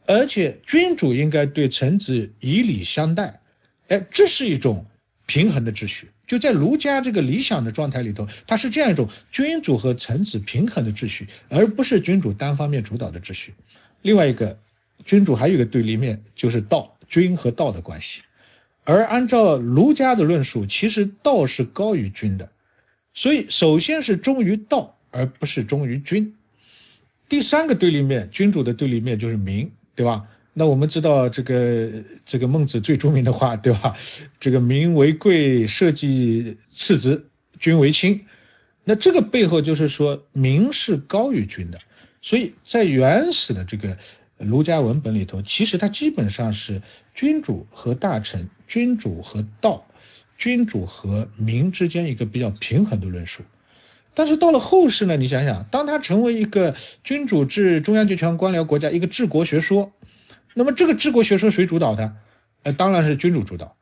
[0.06, 3.38] 而且君主应该对臣子以礼相待。
[3.88, 4.86] 哎，这是一种
[5.26, 6.08] 平衡的秩序。
[6.26, 13.52] 就在儒家这个理想的状态里头，它是这样一种君主和臣子平衡的秩序，而不是君主单方面主导的秩序。
[14.00, 14.58] 另外一个，
[15.04, 18.22] 君主还有一个对立面，就是道，君和道的关系。
[18.84, 22.50] 而按照儒家的论述，其实道是高于君的，
[23.12, 26.34] 所以首先是忠于道，而不是忠于君。
[27.28, 30.26] 第三个对立面，君主的对立面就是民，对吧？
[30.54, 31.90] 那我们知道这个
[32.24, 33.94] 这个孟子最著名的话，对吧？
[34.40, 37.26] 这个民为贵，社稷次之，
[37.60, 38.20] 君为轻。
[38.82, 41.78] 那这个背后就是说，民是高于君的。
[42.22, 43.96] 所以在原始的这个
[44.38, 46.80] 儒家文本里头，其实它基本上是
[47.14, 49.86] 君主和大臣、君主和道、
[50.36, 53.42] 君主和民之间一个比较平衡的论述。
[54.14, 59.92] 但是到了后世呢，你想想，当它成为一个君主制、中央集权官僚国家一个治国学说。
[60.54, 62.16] 那么这个治国学说谁主导的？
[62.64, 63.76] 呃，当然是君主主导。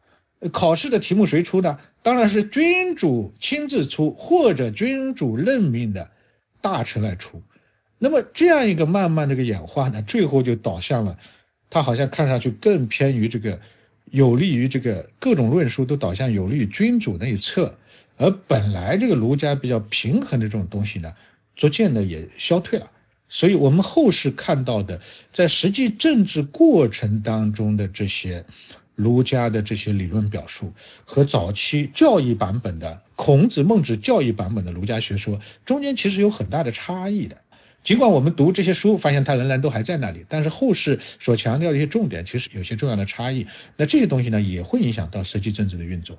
[0.53, 1.79] 考试的题目谁出的？
[2.03, 6.11] 当然是君主亲自出，或者君主任命的
[6.61, 7.43] 大臣来出。
[7.99, 11.17] 那么这样一个慢慢这个演化呢，最后就导向了，
[11.71, 13.59] 它好像看上去更偏于这个，
[14.11, 17.75] 有利于这个各种论述都导向有利于君主那一侧，
[18.16, 21.12] 而本来这个儒家比较平衡的这种东西呢，
[21.55, 22.90] 逐渐的也消退了。
[23.29, 25.00] 所以，我们后世看到的，
[25.33, 28.44] 在实际政治过程当中的这些
[28.94, 30.72] 儒家的这些理论表述，
[31.05, 37.37] 和早期教义版本的孔子、孟子教义版本的儒家学说中间其实有很大的差异的。
[37.83, 43.46] 尽管我们读这些书，发现它仍然都还在那里，但是后世所强调的一些重点，其实有些重要的差异。
[43.76, 46.16] 那这些东西呢，也会影响到实际政治的运作。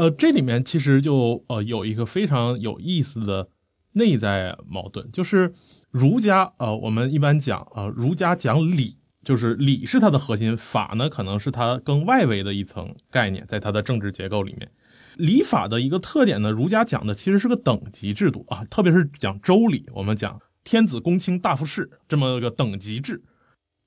[0.00, 3.50] 呃，这里面其实就呃有一个非常有意思的
[3.92, 5.52] 内在矛盾，就是
[5.90, 14.70] 儒家呃，我们一般讲啊，儒家讲礼，就是礼是它的核心，法呢可能是它更外围的一层概念，在它的政治结构里面，
[15.18, 23.22] 礼法的一个特点呢，儒家讲的其实是个等级制度啊，特别是讲周礼，我们讲天子公卿大夫士这么个等级制，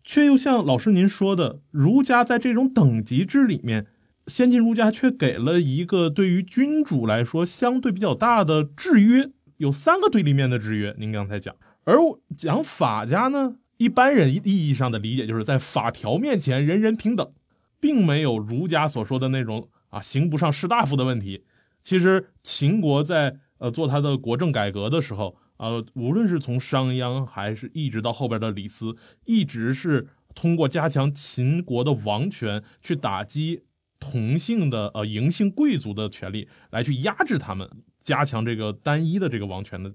[0.04, 3.88] 却又像老师您说的，儒家在这种等级制里面。
[4.28, 10.96] 先秦儒家却给了一个对于君主来说相对比较大的制约，有三个对立面的制约。
[10.98, 11.98] 您刚才讲，而
[12.36, 17.34] 讲法家呢，一般人意义上的理解就是在法条面前人人平等，
[17.82, 21.44] 并没有儒家所说的那种啊刑不上士大夫的问题。
[21.82, 33.64] 其实秦国在呃做他的国政改革的时候，呃，无论是从商鞅还是一直到后边的李斯，一直是通过加强秦国的王权去打击。
[34.04, 37.70] 同姓的呃嬴姓贵族的权利来去压制他们，
[38.04, 39.94] 加强这个单一的这个王权的，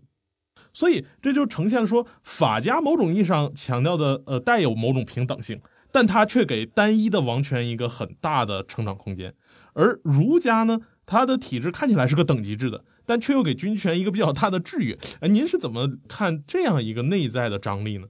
[0.72, 5.60] 所以这就呈现了说法家某种意义上强调的呃带有某种平等性，
[5.92, 9.34] 但他却给单一的王权一个很大的成长空间，
[9.74, 14.98] 而儒家呢，它的体制看起来是个等级制的，但却又给军权一个比较大的制约。
[15.20, 18.08] 哎，您是怎么看这样一个内在的张力呢？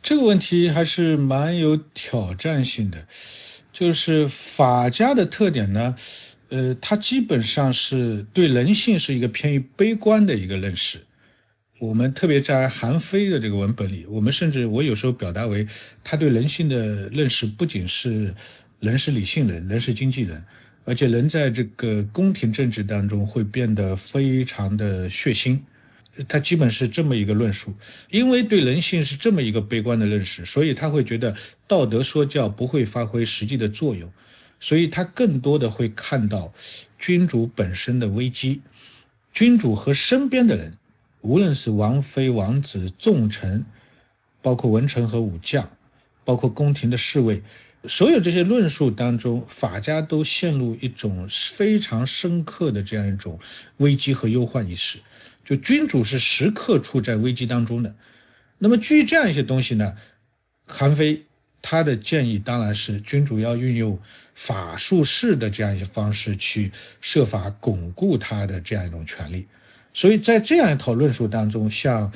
[0.00, 3.06] 这个问题还是蛮有挑战性的。
[3.72, 5.96] 就是法家的特点呢，
[6.48, 10.98] 呃，它基本上是对人性是一个偏于悲观的一个认识。
[11.78, 15.66] 我们特别在韩非的这个文本里，我们甚至我有时候表达为，
[16.04, 18.34] 他对人性的认识不仅是
[18.80, 20.44] 人是理性人，人是经纪人，
[20.84, 25.58] 而且人在这个宫廷政治当中会变得非常的血腥。
[26.28, 27.72] 他基本是这么一个论述，
[28.10, 31.36] 因为对人性是这么一个悲观的认识，所以他会觉得
[31.68, 34.12] 道德说教不会发挥实际的作用，
[34.58, 36.52] 所以他更多的会看到
[36.98, 38.60] 君主本身的危机，
[39.32, 40.76] 君主和身边的人，
[41.20, 43.64] 无论是王妃、王子、重臣，
[44.42, 45.70] 包括文臣和武将，
[46.24, 47.42] 包括宫廷的侍卫，
[47.84, 53.38] 所有这些论述当中，法家都陷入一种非常深刻的这样一种
[53.76, 54.98] 危机和忧患意识。
[55.50, 57.96] 就君主是时刻处在危机当中的，
[58.56, 59.96] 那么基于这样一些东西呢，
[60.64, 61.24] 韩非
[61.60, 64.00] 他的建议当然是君主要运用
[64.36, 69.48] 法术式的这样一些方式去设法巩固他的这样一种权利。
[69.92, 72.12] 所以在这样一套论述当中，像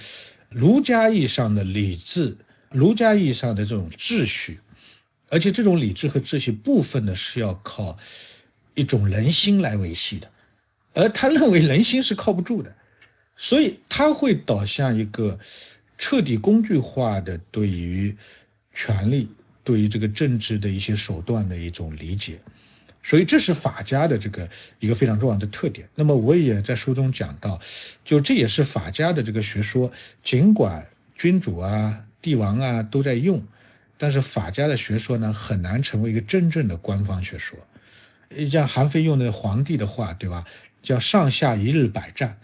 [0.49, 2.37] 儒家意义上的礼制、
[2.70, 4.61] 儒家意义上的这种秩序，
[5.29, 7.99] 而且这种礼制和秩序部分呢是要靠
[8.77, 10.31] 一种人心来维系的，
[10.92, 12.73] 而他认为人心是靠不住的，
[13.37, 15.38] 所以它会导向一个
[15.99, 18.16] 彻底工具化的对于。
[18.77, 19.29] 权力
[19.62, 22.40] 对于这个政治的一些手段的一种理解，
[23.05, 25.88] 所以这是法家的这个一个非常重要的特点。
[25.94, 27.61] 那么我也在书中讲到，
[28.05, 29.92] 就这也是法家的这个学说。
[30.25, 30.85] 尽管
[31.16, 33.40] 君主啊、帝王啊都在用，
[33.97, 37.57] 但是法家的学说呢很难成为一个真正的官方学说。
[38.51, 40.44] 像韩非用的皇帝的话，对吧？
[40.83, 42.40] 叫上下一日百战，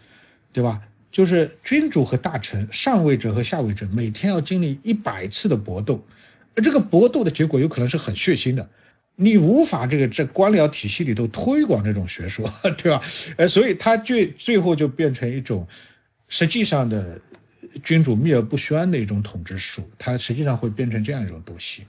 [0.53, 0.81] 对吧？
[1.13, 6.01] 就是君主和大臣、上位者和下位者每天要经历一百次的搏斗，
[6.55, 8.71] 而这个搏斗的结果有可能是很血腥的，
[9.17, 13.01] 你无法这个在官僚体系里头推广这种学说， 对吧？
[13.37, 15.67] 呃，所以他最最后就变成一种
[16.29, 17.21] 实际上的
[17.83, 21.85] 君主秘而不宣的一种统治术，它实际上会变成这样一种东西。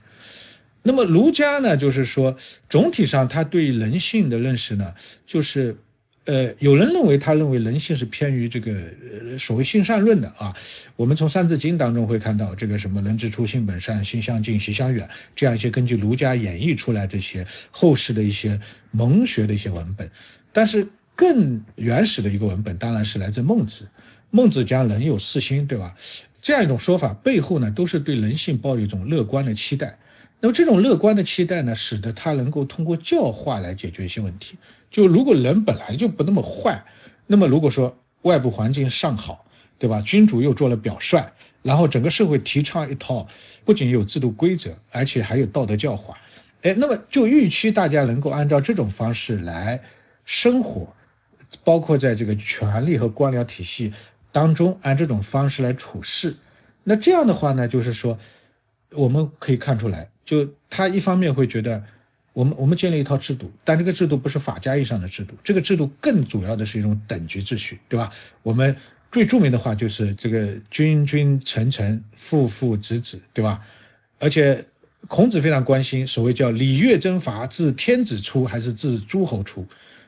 [0.82, 2.36] 那么儒家呢，就是说
[2.68, 4.92] 总体上他对人性的认识呢，
[5.24, 5.76] 就是。
[6.24, 8.92] 呃，有人认为，他认为人性是偏于这个
[9.40, 10.56] 所谓性善论的啊。
[10.94, 18.60] 我们从《三字经》当中会看到这个什么“人之初，性本善，性相近，习相远”这样一些根据儒家演绎出来这些后世的一些
[18.92, 20.08] 蒙学的一些文本。
[20.52, 23.88] 但是更原始的一个文本当然是来自孟子。
[24.30, 25.96] 孟子讲“人有四心”，对吧？
[26.40, 29.98] 这样一种说法背后呢，都是对人性抱有一种乐观的期待。
[30.40, 34.56] 那么这种乐观的期待呢，使得他能够通过教化来解决一些问题。
[34.92, 36.84] 就如果人本来就不那么坏，
[37.26, 39.44] 那么如果说外部环境尚好，
[39.78, 40.00] 对吧？
[40.02, 43.26] 君主又做了表率，然后整个社会提倡一套
[43.64, 46.16] 不仅有制度规则，而且还有道德教化，
[46.62, 49.80] 哎，那么就预期大家能够按照这种方式来
[50.24, 50.94] 生活，
[51.64, 53.92] 包括在这个权力和官僚体系
[54.30, 56.36] 当中按这种方式来处事。
[56.84, 58.18] 那这样的话呢，就是说
[58.90, 60.10] 我们可以看出来。
[60.24, 61.82] 就他一方面会觉得，
[62.32, 68.10] 我们我们建立一套制度，但这个制度不是法家意义上的制度，这个制度更主要的是一种等级秩序，对吧？
[68.42, 68.76] 我们
[69.10, 73.60] 最著名的话就是这个君君臣臣父父子子，对吧？
[74.18, 74.64] 而且
[75.08, 79.66] 孔子非常关心所谓叫礼乐征伐自天子出还是自诸侯出，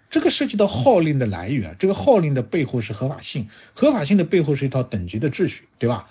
[0.09, 6.09] 这个涉及到号令的来源，这个号令的背后是合法性，合法性的背后是一套等级的秩序，对吧？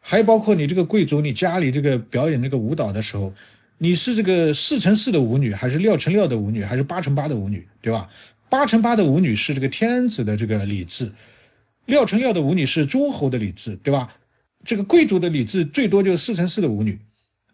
[0.00, 3.32] 还包括你这个贵族，你家里这个表演那个舞蹈的时候，
[3.78, 8.10] 你是这个四乘四的舞女，还是六乘六的舞女，还是八乘八的舞女，对吧？
[8.48, 11.12] 八乘八的舞女是这个天子的这个礼制，
[11.86, 14.14] 六乘六的舞女是诸侯的礼制，对吧？
[14.64, 16.98] 这个贵族的礼制最多就是四乘四的舞女，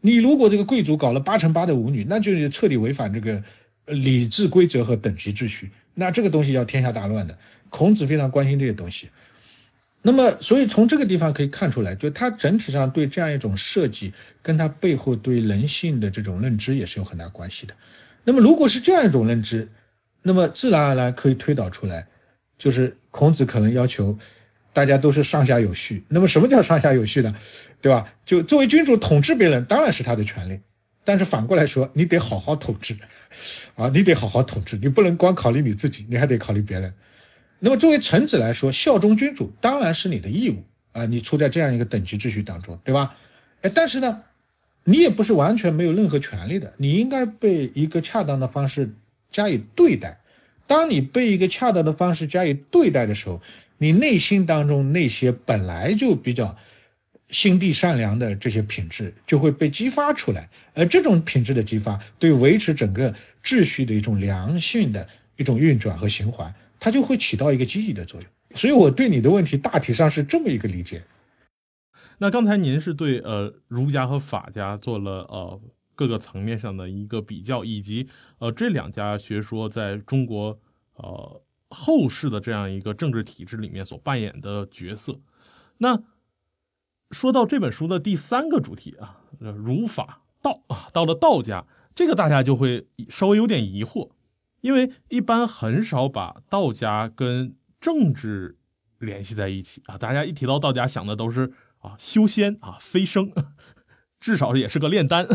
[0.00, 3.42] 你如果这个贵族搞了八乘八的舞女，那就彻底违反这个
[3.84, 7.36] 礼制规则和等级秩序，那这个东西要天下大乱的。
[7.68, 9.10] 孔子非常关心这些东西。
[10.06, 14.12] 那么，所以从这个地方可以看出来，就他整体上对这样一种设计，
[14.42, 17.74] 跟他背后对人性的这种认知也是有很大关系的。
[18.22, 19.66] 那么，如果是这样一种认知，
[20.20, 22.06] 那么自然而然可以推导出来，
[22.58, 24.18] 就是孔子可能要求
[24.74, 26.04] 大家都是上下有序。
[26.08, 27.34] 那么，什么叫上下有序呢？
[27.80, 28.12] 对吧？
[28.26, 30.60] 就作为君主统治别人，当然是他的权利，
[31.02, 32.94] 但是反过来说，你得好好统治，
[33.74, 36.92] 啊，你得好好统治，你不能光考虑你自己，你还得考虑别人。
[37.64, 41.06] 那么，作为臣子来说，效忠君主当然是你的义务啊！
[41.06, 43.16] 你处在这样一个等级秩序当中，对吧？
[43.62, 44.22] 哎，但是呢，
[44.84, 48.94] 你也不是完全没有任何权利的，你应该被一个恰当的方式
[49.32, 50.20] 加以对待。
[50.66, 53.40] 当你被一个恰当的方式加以对待的时候，
[53.78, 56.58] 你内心当中那些本来就比较
[57.28, 66.54] 心地善良的这些品质就会被激发出来，而这种品质的激发，对维持整个秩序的一种良性的一种运转和循环。
[66.84, 71.02] 它就会起到一个积极的作用，所以我对你的问题大体上是这么一个理解。
[72.18, 75.58] 那刚才您是对呃儒家和法家做了呃
[75.94, 78.06] 各个层面上的一个比较，以及
[78.38, 80.58] 呃这两家学说在中国
[80.96, 85.18] 呃后世的这样一个政治体制里面所扮演的角色。
[85.78, 86.02] 那
[87.12, 94.10] 说到这本书的第三个主题啊，儒法道啊，到了道家，这个大家就会稍微有点疑惑。
[94.64, 98.56] 因为一般很少把道家跟政治
[98.98, 103.30] 联系在一起啊，大家一提到道家想的都是啊修仙啊飞升，
[104.18, 105.28] 至少也是个炼丹。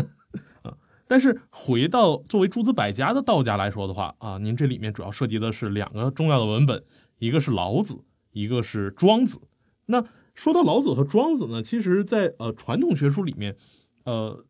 [1.06, 6.82] 但是回到作为诸子百家的道家来说的话啊，您这里面主要涉及的是两个重要的文本，
[7.20, 8.02] 一个是老子，
[8.32, 9.40] 一个是庄子。
[9.86, 10.04] 那
[10.34, 13.56] 说到老子和庄子呢，其实在呃传统学术里面，
[14.04, 14.44] 呃。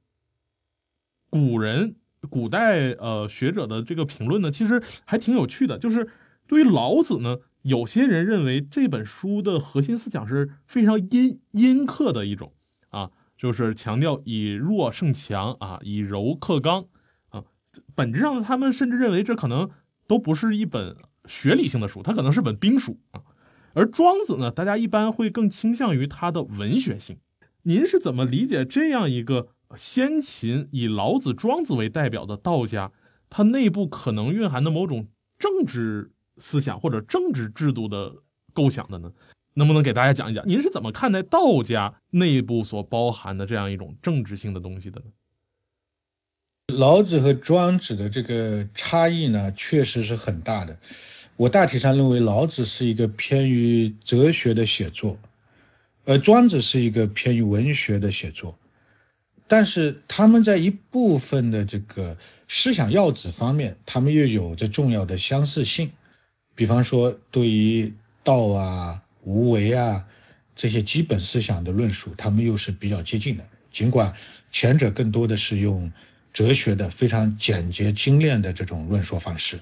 [1.33, 1.95] 古人、
[2.29, 5.79] 古代呃学者的这个评论呢，其实还挺有趣的。
[5.79, 6.09] 就是
[6.47, 12.53] 对于老子呢，有些人认为这本书的核心思想是非常阴阴刻的一种
[12.91, 16.87] 啊，就是强调以弱胜强啊，以柔克刚
[17.31, 17.45] 啊。
[17.95, 19.71] 本质上，他们甚至认为这可能
[20.07, 20.97] 都不是一本
[21.27, 23.23] 学理性的书，它可能是本兵书啊。
[23.73, 27.19] 而庄子呢，大家一般会更倾向于他的文学性。
[27.63, 32.91] 您是怎么理解这样一个先秦以老子、庄子为代表的道家，
[33.29, 35.07] 它内部可能蕴含的某种
[35.39, 38.15] 政治思想或者政治制度的
[38.53, 39.13] 构想的呢？
[39.55, 45.07] 能不能给大家讲一讲，您是怎么看待道家内部所包含的这样一种政治性的东西的呢？
[46.77, 50.79] 老子和庄子的这个差异呢，确实是很大的。
[51.37, 55.19] 我大体上认为，老子是一个偏于哲学的写作。
[56.05, 58.57] 而庄子是一个偏于文学的写作，
[59.51, 65.91] 但是他们在一部分的这个思想要旨方面，他们又有着重要的相似性。
[66.55, 67.93] 比方说，对于
[68.23, 70.07] 道啊、无为啊
[70.55, 73.45] 这些基本思想的论述，他们又是比较接近的。
[73.73, 74.15] 尽管
[74.53, 75.91] 前者更多的是用
[76.33, 79.59] 哲学的非常简洁精炼的这种论说方式，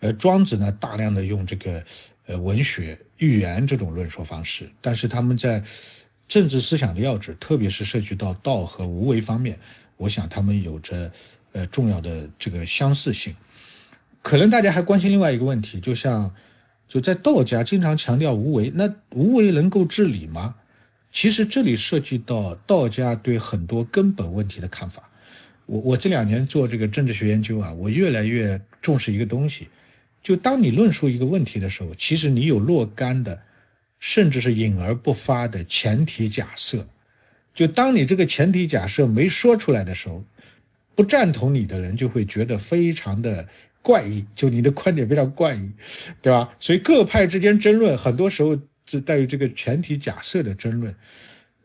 [0.00, 1.84] 而庄子呢，大量的用这个。
[2.28, 5.64] 呃，文学、寓言这种论说方式，但是他们在
[6.28, 9.58] 政治思想的要旨，特别是涉及到道和无为方面，
[9.96, 11.10] 我想他们有着
[11.52, 13.34] 呃重要的这个相似性。
[14.20, 16.34] 可能大家还关心另外一个问题，就像
[16.86, 20.54] 就在道家经常强调无为，那无为能够治理吗？
[21.10, 25.08] 其实这里涉及到道家对很多根本问题的看法。
[25.64, 29.68] 我我这两年做这个政治学研究啊，我越来越重视一个东西。
[30.22, 33.40] 就当你论述一个问题的时候，其实你有若干的，
[33.98, 36.86] 甚至是隐而不发的前提假设。
[37.54, 40.24] 就当你这个前提假设没说出来的时候，
[40.94, 43.48] 不赞同你的人就会觉得非常的
[43.82, 45.70] 怪异，就你的观点非常怪异，
[46.22, 46.54] 对吧？
[46.60, 50.94] 所以各派之间争论，很多时候是带有这个前提假设的争论。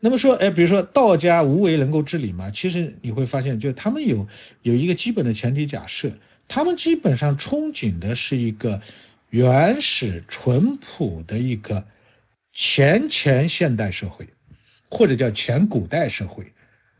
[0.00, 2.50] 那么说，哎，比如说道家无为能够治理吗？
[2.50, 4.26] 其实你会发现，就他们有
[4.62, 6.12] 有一个基本的前提假设。
[6.46, 8.82] 他们基本上憧憬的是一个
[9.30, 11.86] 原始淳朴的一个
[12.54, 14.28] 前前现代社会，
[14.88, 16.52] 或者叫前古代社会。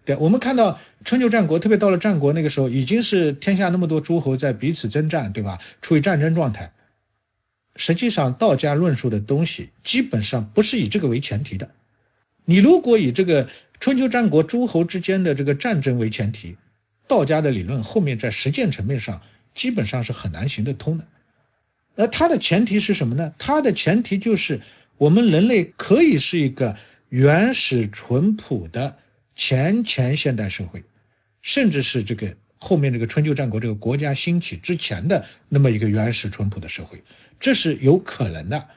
[0.05, 5.61] 对，我们看到春秋战国，特别到了战国那个时候，已经是天下那么多诸侯在彼此征战，对吧？
[5.81, 6.73] 处于战争状态。
[7.77, 11.71] 实际上，道家论述的东西基本上不是以这个为前提的。
[12.45, 13.49] 你如果以这个
[13.81, 16.57] 春秋战国诸侯之间的这个战争为前提，
[17.07, 19.23] 道家的理论后面在实践层面上。
[19.55, 21.07] 基本上是很难行得通的，
[21.95, 23.33] 而它的前提是什么呢？
[23.39, 24.61] 它的前提就是
[24.97, 26.77] 我们人类可以是一个
[27.09, 28.97] 原始淳朴的
[29.35, 30.85] 前前现代社会，
[31.43, 37.03] 甚至是这个后面这个春秋战国这个国家兴起之前的那么一个原始淳朴的社会，
[37.39, 38.69] 这是有可能的。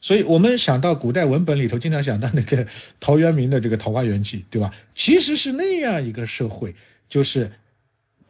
[0.00, 2.66] 所以我们想到古代文本里头，经常想到那个
[3.00, 4.72] 陶渊明的这个《桃花源记》，对吧？
[4.94, 6.74] 其实是那样一个社会，
[7.08, 7.52] 就是。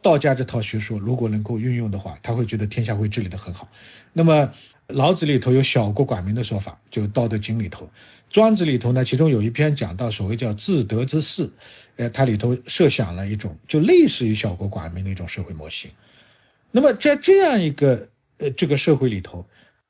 [0.03, 3.69] 道家这套学说，如果能够运用的话，他会觉得天下会治理得很好。
[4.13, 4.51] 那么，
[4.93, 7.85] 老子里头有小国寡民的说法，就《道德经》里头；
[8.29, 11.49] 庄子里头呢，其中有一篇讲到所谓叫自得之士，
[11.95, 15.91] 呃，它里头设想了一种就类似于小国寡民的一种社会模型。
[16.71, 19.45] 那么，在这样一个呃这个社会里头，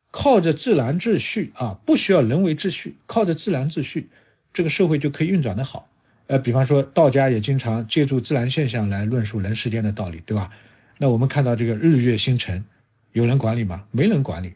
[0.10, 4.10] 靠着自然秩序啊，不需要人为秩序，靠着自然秩序，
[4.54, 5.88] 这个社会就可以运转得好。
[6.28, 10.50] 呃，比方说道家也经常借助自然现象来论述人世间的道理，对吧？
[10.98, 12.64] 那我们看到这个日月星辰，
[13.12, 13.84] 有人管理吗？
[13.92, 14.54] 没人管理。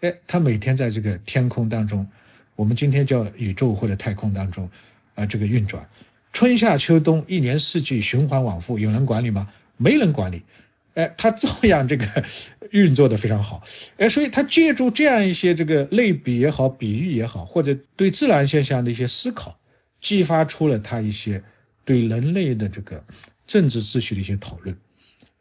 [0.00, 2.06] 哎，他每天在这个天空当中，
[2.54, 4.68] 我们今天叫宇宙或者太空当中，
[5.14, 5.88] 啊，这个运转，
[6.32, 9.48] 春夏秋冬一年四季循环往复，有人管理吗？
[9.76, 10.42] 没人管理。
[10.94, 12.06] 哎，他照样这个
[12.70, 13.62] 运作的非常好。
[13.98, 19.58] 哎，所以他借助这样一些这个类比也好，比喻也好，或者对自然现象的一些思考。
[19.98, 21.42] 激发出了他一些
[21.84, 23.02] 对人类的这个
[23.46, 24.76] 政治秩序的一些讨论，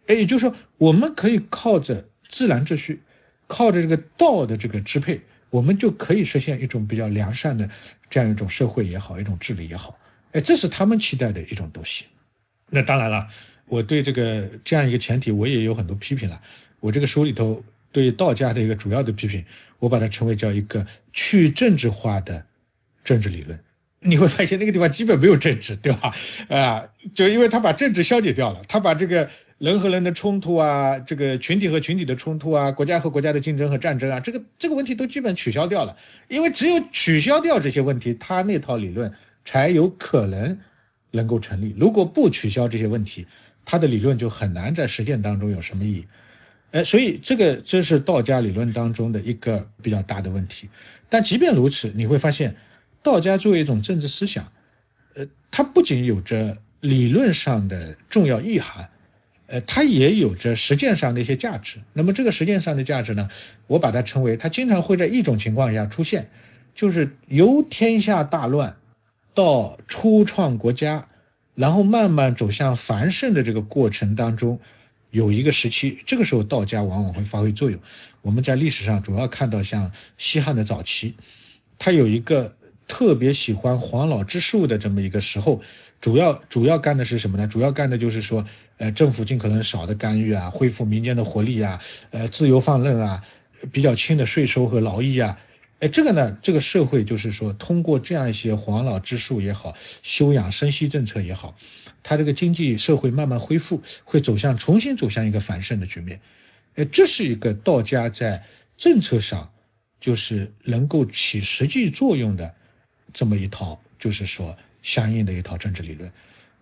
[0.07, 3.01] 哎，也就是说，我们可以靠着自然秩序，
[3.47, 7.69] 靠着这个道的这个支配，我们就可以实现一种比较良善的
[8.09, 9.97] 这样一种社会也好，一种治理也好，
[10.31, 12.05] 哎，这是他们期待的一种东西。
[12.69, 13.27] 那当然了，
[13.67, 16.41] 我对这个这样一个前提，我也有很多批评了。
[16.79, 19.45] 我这个书里头对道家的一个主要的批评，
[19.79, 22.45] 我把它称为叫一个去政治化的
[23.03, 23.59] 政治理论。
[23.99, 26.13] 你会发现那个地方基本没有政治，对吧？
[26.47, 29.29] 啊，就因为他把政治消解掉了，他把这个
[29.65, 35.97] 人和人的冲突啊，这个群体和群体的冲突啊，国家和国家的竞争和战争啊，这个这个问题都基本取消掉了。
[36.27, 39.11] 因为只有取消掉这些问题，他那套理论
[39.43, 40.55] 才有可能
[41.09, 41.73] 能够成立。
[41.79, 43.25] 如果不取消这些问题，
[43.65, 46.05] 他的理论就很难在实践当中有什么意义。
[46.69, 50.69] 哎，所以这个这是道家理论当中的一个比较大的问题。
[51.09, 52.55] 但即便如此，你会发现，
[53.01, 54.51] 道家作为一种政治思想，
[55.15, 58.87] 呃，它不仅有着理论上的重要意涵，
[59.47, 61.79] 呃，它也有着实践上的一些价值。
[61.93, 63.29] 那么这个实践上的价值呢，
[63.67, 66.29] 我把它称为，它经常会在一种情况下出现，
[66.73, 68.75] 就是由天下大乱
[69.33, 71.07] 到初创国家，
[71.53, 74.59] 然后慢慢走向繁盛的这个过程当中。
[75.11, 77.79] 有一个时期，这个时候道家往往会发挥作用。
[78.21, 81.15] 我们在历史上主要看到，像西汉的早期，
[81.79, 82.53] 他有一个
[82.85, 85.61] 特别喜欢黄老之术的这么一个时候，
[86.01, 87.47] 主要主要干的是什么呢？
[87.47, 88.45] 主要干的就是说，
[88.77, 93.23] 呃，政府尽可能少的干预啊，恢复民间的活力啊，呃，自由放任啊，
[93.71, 95.39] 比较轻的税收和劳役啊。
[95.79, 101.55] 哎，这个呢，这个社会就是说，通过这样一些黄老之术也好，休养生息政策也好，
[102.01, 106.21] 它这个经济社会慢慢恢复，会走向重新走向一个繁盛的局面。
[106.75, 108.43] 哎，这是一个道家在
[108.77, 109.51] 政策上
[109.99, 112.53] 就是能够起实际作用的
[113.13, 116.11] 这么一套，就是说相应的一套政治理论。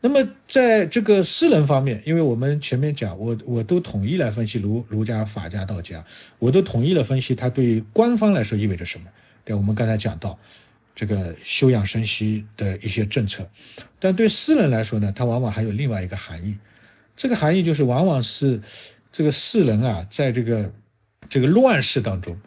[0.06, 6.04] 那么在这个私人方面，因为我们前面讲，我我都统一来分析儒儒家、法家、道家，
[6.40, 9.10] 我都统一了分析它对官方来说意味着什么。
[9.46, 10.38] 对，我们刚才讲到
[10.94, 13.50] 这个休养生息的一些政策，
[13.98, 16.58] 但对私人来说呢，它往往还有另外一个含义。
[17.16, 18.62] 这个含义就是，往往是
[19.10, 20.74] 这个世人啊，在这个
[21.30, 22.38] 这个乱世当中，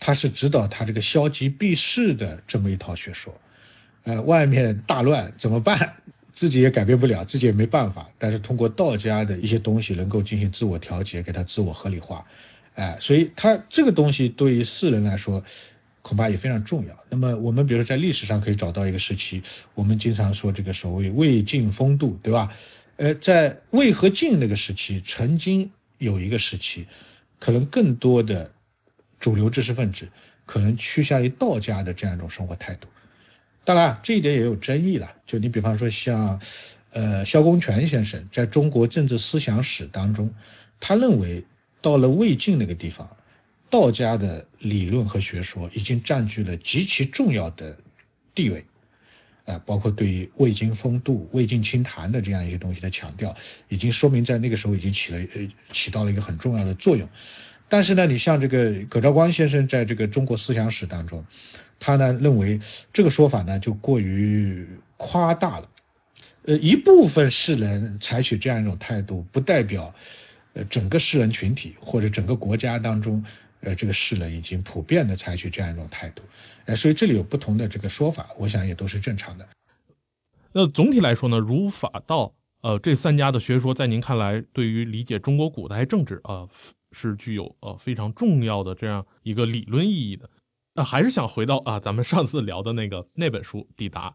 [0.00, 3.32] 他是指导他这个消极避世的这么一套学说。
[4.02, 5.94] 呃，外面大乱怎么办？
[6.36, 8.06] 自己也改变不了，自己也没办法。
[8.18, 12.26] 但是通过道家的一些东西，能够进行自我调节，给他自我合理化，
[12.74, 15.42] 哎，所以他这个东西对于世人来说，
[16.02, 16.94] 恐怕也非常重要。
[17.08, 19.42] 那么我们比如说在历史上可以找到一个时期，
[19.74, 22.54] 我们经常说这个所谓魏晋风度，对吧？
[22.96, 26.86] 呃，在魏和晋那个时期，曾经有一个时期，
[27.40, 28.52] 可能更多的
[29.18, 30.06] 主流知识分子
[30.44, 32.88] 可能趋向于道家的这样一种生活态度。
[33.66, 35.12] 当然，这一点也有争议了。
[35.26, 36.40] 就你比方说，像，
[36.90, 40.32] 呃，萧公权先生在中国政治思想史当中，
[40.78, 41.44] 他认为
[41.82, 43.10] 到了魏晋那个地方，
[43.68, 47.76] 道家的理论和学说已经占据了极其重要的
[48.36, 48.64] 地位，
[49.46, 53.34] 啊，包括对于魏晋风度、魏晋清谈的这样一些东西的强调，
[53.68, 57.08] 已经说明在那个时候已经起了呃起到了一个很重要的作用。
[57.68, 61.24] 但是呢，你像这个葛兆光先生在这个中国思想史当中。
[61.78, 62.60] 他呢认为
[62.92, 64.66] 这个说法呢就过于
[64.96, 65.68] 夸大了，
[66.44, 69.94] 呃，一部分世人采取这样一种态度，不代表，
[70.54, 73.22] 呃，整个世人群体或者整个国家当中，
[73.60, 76.22] 呃，这个世人已经普遍的采取这样一种态度，
[76.64, 79.46] 呃，所以这里有不同的这个说法，我想也都是正常的。
[80.52, 86.48] 那总体来说呢，儒法道，呃，这三家的学说，在您看来，对于理解中国古代政治啊，
[86.92, 90.30] 是具有呃非常重要的这样一个理论意义的。
[90.76, 94.10] 那还是想回到啊，咱们上次聊的那个那本书《抵达》。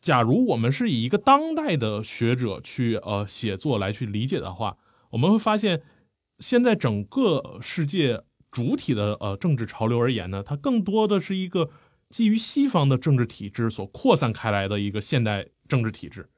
[0.00, 4.78] 假如我们是以一个当代的学者去呃写作来去理解的话，
[5.10, 5.82] 我们会发现，
[6.38, 8.22] 现在整个世界
[8.52, 11.68] 主体的呃政治潮流而言呢，它更多的是一个
[12.08, 16.30] 基于西方的政治体制所扩散开来的一个现代政治体制。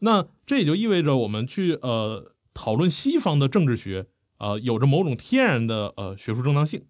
[0.00, 4.08] 那这也就意味着我们去呃讨论西方的政治学，
[4.38, 6.84] 呃有着某种天然的呃学术正当性，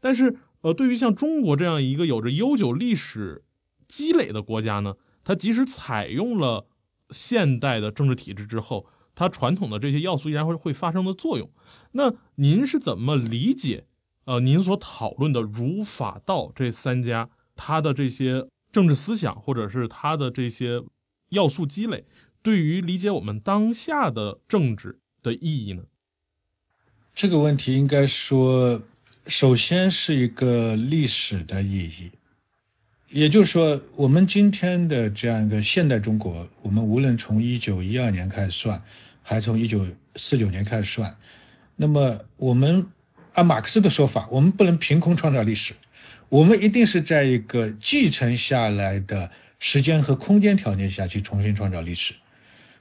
[0.00, 0.36] 但是。
[0.62, 3.44] 呃，对于像中国这样一个有着悠久历史
[3.86, 6.66] 积累的国家呢，它即使采用了
[7.10, 11.48] 现代的政治体制之后，它传统的这些要素依然会会发生的作用。
[11.92, 13.86] 那您是怎么理解？
[14.24, 20.82] 呃，您所讨论的儒法道这三家，它的这些政治思想，或者是它的这些
[21.28, 22.04] 要素积累，
[22.42, 25.84] 对于理解我们当下的政治的意义呢？
[27.14, 28.82] 这个问题应该说。
[29.28, 32.10] 首先是一个历史的意义，
[33.10, 38.82] 也就是说，我们今天的这样一个现代中国，我们无论从一九一二年开始算，
[39.22, 41.14] 还从一九四九年开始算，
[41.76, 42.86] 那么我们
[43.34, 45.74] 按马克思的说法，我们不能凭空创造历史，
[46.30, 52.14] 我们一定是在一个继承下来的时间和空间条件下去重新创造历史。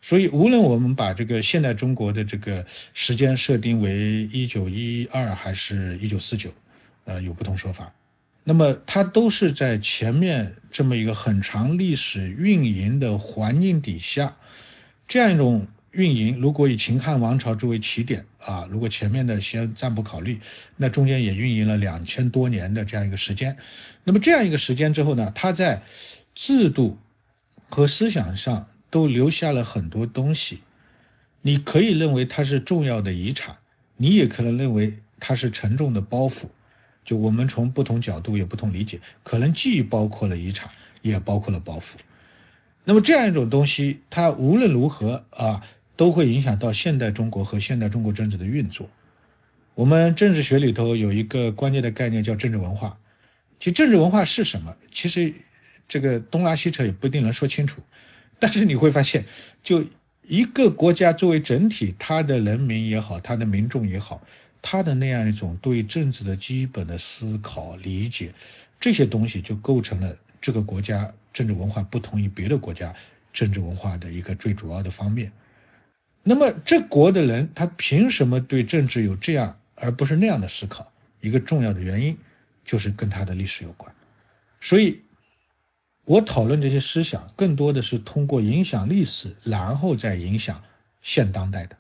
[0.08, 3.94] 所以，无论我们把这个现代中国的这个时间设定为
[4.32, 6.50] 一九一二还是一九四九，
[7.04, 7.94] 呃，有不同说法。
[8.46, 14.38] 那么，它都是在前面这么一个很长历史运营的环境底下，
[15.10, 20.40] 这样一种运营，如果以秦汉王朝作为起点啊，如果前面的先暂不考虑，
[20.78, 23.58] 那中间也运营了两千多年的这样一个时间。
[24.06, 25.84] 那么，这样一个时间之后呢，它在
[26.34, 26.98] 制度
[27.68, 28.70] 和思想上。
[28.90, 30.62] 都留下了很多东西，
[31.42, 33.58] 你可以认为它是重要的遗产，
[33.96, 36.46] 你也可能认为它是沉重的包袱。
[37.04, 40.70] 就我们从不同角度有不同理解，可能既包括了遗产，
[41.02, 41.96] 也包括了包袱。
[42.84, 45.66] 那么这样一种东西，它无论如何啊，
[45.96, 48.90] 都会影响到现代中国和现代中国政治的运作。
[49.74, 52.98] 我们政治学里头有一个关键的概念叫政治文化。
[53.60, 54.76] 其实政治文化是什么？
[54.92, 55.34] 其实
[55.88, 57.82] 这个东拉西扯也不一定能说清楚。
[58.40, 59.26] 但是你会发现，
[59.64, 59.84] 就
[60.24, 64.22] 一个国家作为整体，它的人民也好，它的民众也好。
[64.60, 68.34] 他的那样一种对政治的基本的思考理解，
[68.80, 72.94] 这些东西就构成了这个国家政治文化不同于别的国家
[73.32, 75.32] 政治文化的一个最主要的方面。
[76.24, 80.92] 那么这国的人他凭什么对政治有这样而不是那样的思考？
[81.22, 82.18] 一个重要的原因
[82.66, 83.94] 就是跟他的历史有关。
[84.60, 85.02] 所以，
[86.08, 90.64] 我讨论这些思想更多的是通过影响历史，然后再影响
[91.04, 91.78] 现当代的，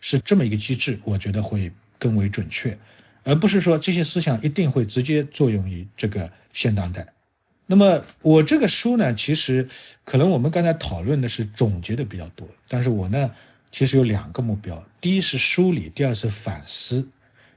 [0.00, 1.00] 是这么一个机制。
[1.04, 1.72] 我觉得会。
[2.02, 2.78] 更为准确，
[3.24, 7.06] 而不是说这些思想一定会直接作用于这个现当代。
[7.66, 9.68] 那么我这个书呢，其实
[10.02, 13.30] 可能我们刚才讨论的是总结的比较多，但是我呢，
[13.70, 17.06] 其实有两个目标：第一是梳理，第二是反思。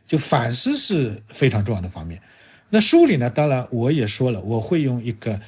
[0.06, 2.22] 就反思是非常重要的方面。
[2.70, 5.40] 那梳理呢，当然我也说了，我会用一个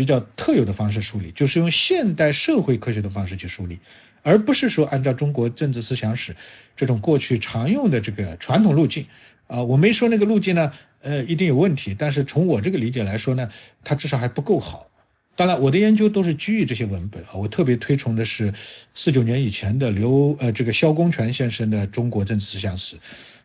[0.00, 3.78] 比较特有的方式梳理，就是用现代社会科学的方式去梳理。
[4.22, 6.34] 而不是说按照中国政治思想史
[6.74, 9.04] 这种过去常用的这个传统路径，
[9.46, 10.72] 啊，我没说那个路径呢，
[11.02, 11.94] 呃，一定有问题。
[11.98, 13.50] 但是从我这个理解来说呢，
[13.84, 14.88] 它至少还不够好。
[15.36, 18.54] 当然，我的研究都是基于这些文本啊，我特别推崇的是
[18.94, 22.96] 四九年以前的刘呃这个萧公权先生的《中国政治思想史》。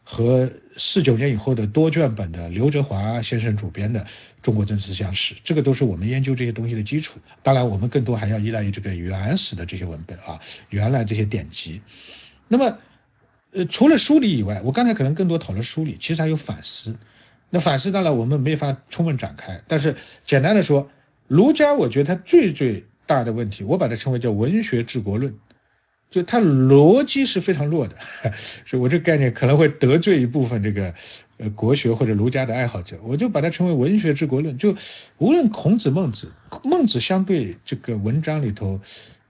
[0.08, 0.48] 和
[0.78, 4.00] 四九年以后的多卷本的刘哲华先生主编的
[4.46, 7.18] 《中国政治思想史》，这个都是我们研究这些东西的基础。
[7.42, 10.40] 当然，我们更多还要依赖于这个原始的这些文本啊，
[10.70, 11.82] 原来这些典籍。
[12.48, 12.78] 那么，
[13.54, 16.96] 呃，除了梳理以外，我刚才可能更多讨论梳理，其实还有反思。
[17.50, 19.96] 那反思当然我们没法充分展开，但是
[20.28, 20.88] 简单的说，
[21.28, 25.34] 儒家我觉得它最最大的问题，我把它称为叫文学治国论。
[26.12, 27.96] 就它逻辑是非常弱的，
[28.64, 30.94] 所以我这个概念可能会得罪一部分这个
[31.38, 34.58] 呃国学或者儒家的爱好者，我就把它称为文学治国论。
[34.58, 34.76] 就
[35.18, 36.32] 无论孔子、孟子，
[36.64, 38.80] 孟子相对这个文章里头，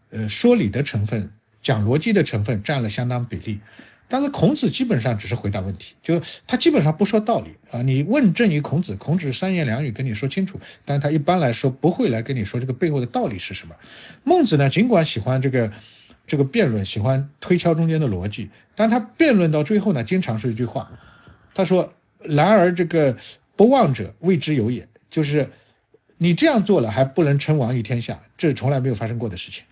[0.10, 1.32] 呃说理的成分、
[1.62, 3.60] 讲逻辑的成分占了相当比例，
[4.08, 7.82] 但是孔子基本上只是回答问题，就他基本上不说道理啊。
[7.82, 13.76] 你问政于孔子，孔子三言两语跟你说清楚，但他一般来说不会来跟你说这个背后的道理是什么。
[14.24, 15.72] 孟子呢，尽管喜欢这个。
[16.28, 20.92] 这个辩论喜欢推敲中间的逻辑，但他辩论到最后呢，经常说一句话，
[21.56, 21.92] 他说
[22.22, 23.18] ：“然而这个
[23.56, 25.50] 不忘者谓之有也，就是
[26.18, 29.64] 你这样做了还不能称王于天下，这是从来没有发生过的事情。”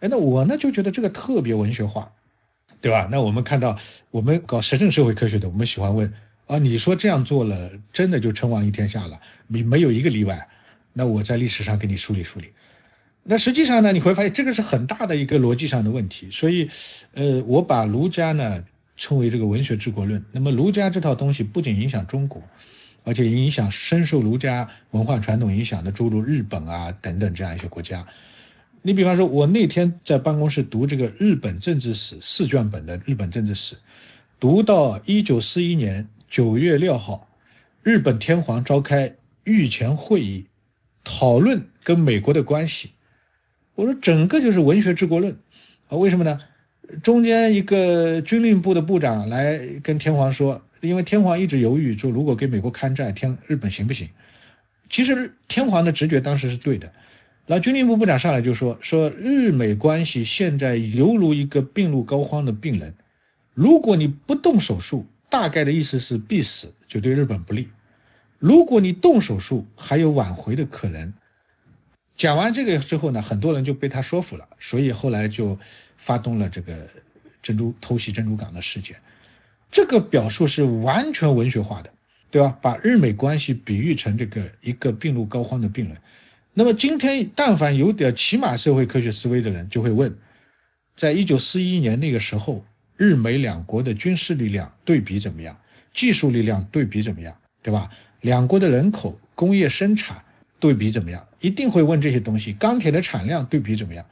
[0.00, 2.12] 哎，那我呢就觉得这个特别文学化，
[2.80, 3.08] 对吧？
[3.10, 3.78] 那我们看到
[4.10, 6.12] 我们搞实证社会科学的，我们喜欢问
[6.46, 9.20] 啊，你说这样做了，真的就称王于天下了？
[9.46, 10.48] 没没有一个例外？
[10.92, 12.52] 那我在历史上给你梳理梳理。
[13.22, 16.30] 那实际上呢，你会发现这个是很大的一个逻辑上的问题。
[16.30, 16.70] 所以，
[17.14, 18.64] 呃，我把儒家呢
[18.96, 20.24] 称为这个文学治国论。
[20.32, 22.42] 那么，儒家这套东西不仅影响中国，
[23.04, 28.06] 而且影响深受儒家文化传统影响的诸如日本啊等等这样一些国家。
[28.82, 33.76] 你比方说，我那天在办公室读这个日本政治史四卷本的日本政治史，
[34.38, 37.28] 读到一九四一年九月六号，
[37.82, 40.46] 日本天皇召开御前会议，
[41.02, 42.92] 讨论跟美国的关系。
[43.74, 45.36] 我说整个就是文学治国论，
[45.88, 46.38] 啊，为什么呢？
[47.02, 54.08] 中间一个军令部的部长来跟天皇说，因为天皇一直犹豫，说如果给美国看债，天日本行不行？
[54.88, 56.92] 其实天皇的直觉当时是对的，
[57.46, 62.94] 然后军令部部长上来就说，说日美关系现在犹如一个病入膏肓的病人，
[63.52, 67.64] 如果你不动手术，大概的意思是必死，就对日本不利；
[68.38, 71.12] 如果你动手术，还有挽回的可能。
[72.16, 75.58] 讲完这个之后呢，很多人就被他说服了，所以后来就
[75.96, 76.88] 发动了这个
[77.42, 78.96] 珍珠偷袭珍珠港的事件。
[79.70, 81.92] 这个表述是完全文学化的，
[82.30, 82.56] 对吧？
[82.62, 85.98] 把日美关系比喻成这个一个病入膏肓的病人。
[86.54, 90.16] 那么今天，但凡有点起码社会科学思维的人，就会问：
[90.96, 92.64] 在一九四一年那个时候，
[92.96, 95.58] 日美两国的军事力量对比怎么样？
[95.92, 97.36] 技术力量对比怎么样？
[97.62, 97.90] 对吧？
[98.20, 100.22] 两国的人口、工业生产。
[100.58, 101.28] 对比怎么样？
[101.40, 102.54] 一定会问这些东西。
[102.54, 104.06] 钢铁的产量对比怎么样？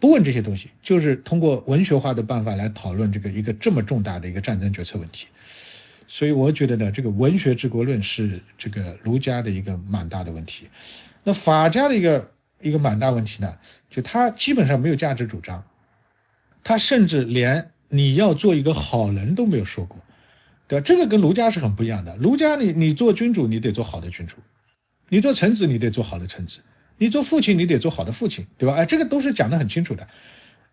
[0.00, 5.26] 不问这些东西，就是通过文学化的办法来讨论这个一个这么重大的一个战争决策问题。
[6.08, 10.66] 所以我觉得呢，这个文学治国论是这个儒家的一个蛮大的问题。
[11.22, 13.56] 那法家的一个一个蛮大问题呢，
[13.90, 15.62] 就他基本上没有价值主张，
[16.64, 19.98] 他甚至连你要做一个好人都没有说过，
[20.66, 20.84] 对吧？
[20.84, 22.16] 这个跟儒家是很不一样的。
[22.16, 24.36] 儒家你你做君主，你得做好的君主；
[25.10, 26.60] 你做臣子，你得做好的臣子；
[27.00, 28.74] 你做父亲，你得做好的父亲，对吧？
[28.74, 30.06] 哎，这个都是讲得很清楚的。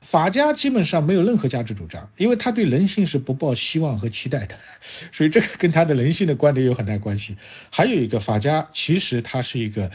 [0.01, 4.57] 法家基本上没有任何价值主张，因为他对人性是不抱希望和期待的，
[5.13, 7.37] 所以这个跟他的人性的观点有很大关系。
[7.71, 9.89] 还有一个，法家其实它是一个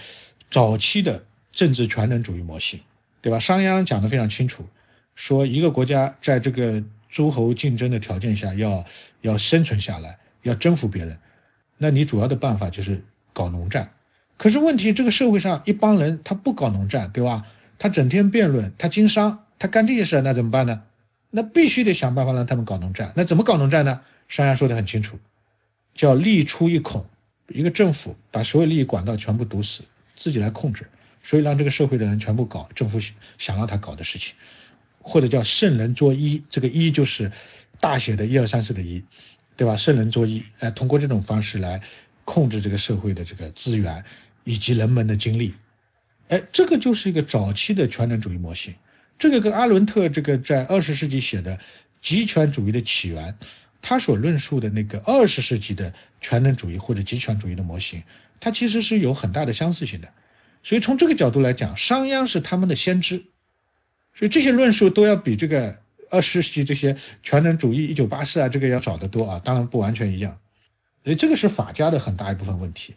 [0.50, 1.22] 早期的
[1.52, 2.80] 政治全能主义模型，
[3.20, 3.38] 对吧？
[3.38, 4.66] 商鞅讲得非常清楚，
[5.14, 8.82] 说一个国家在这个诸侯竞争的条件下要
[9.20, 11.18] 要生存下来，要征服别人，
[11.76, 13.04] 那你主要的办法就是
[13.34, 13.92] 搞农战。
[14.42, 17.46] 可是问题，这个社会上一帮人他不搞农战，对吧？
[17.78, 19.44] 他整天辩论，他经商。
[19.56, 20.82] 他干这些事那怎么办呢？
[21.30, 23.12] 那必须得想办法让他们搞农战。
[23.14, 24.00] 那怎么搞农战呢？
[24.26, 25.16] 商鞅说的很清楚，
[25.94, 27.06] 叫利出一孔，
[27.46, 29.84] 一个政府把所有利益管道全部堵死，
[30.16, 30.88] 自己来控制，
[31.22, 32.98] 所以让这个社会的人全部搞政府
[33.38, 34.34] 想让他搞的事情，
[35.00, 37.30] 或者叫圣人作揖，这个揖就是
[37.78, 39.04] 大写的一二三四的揖，
[39.56, 39.76] 对吧？
[39.76, 41.80] 圣人作揖，哎，通过这种方式来
[42.24, 44.04] 控制这个社会的这个资源
[44.44, 45.54] 以及人们的经历，
[46.28, 48.74] 哎，这个就是一个早期的全能主义模型。
[49.18, 51.58] 这个跟阿伦特这个在二十世纪写的
[52.00, 53.36] 极权主义的起源，
[53.80, 58.02] 他所论述的那个二十世纪的全能主义或者极权主义的模型，
[58.40, 60.08] 它其实是有很大的相似性的。
[60.64, 63.24] 所以从这个角度来讲，商鞅是他们的先知。
[64.14, 65.80] 所以这些论述都要比这个
[66.10, 69.40] 二十世纪这些全能主义一九八四啊这个要早得多啊。
[69.44, 70.38] 当然不完全一样。
[71.04, 72.94] 所以这个是法家的很大一部分问题。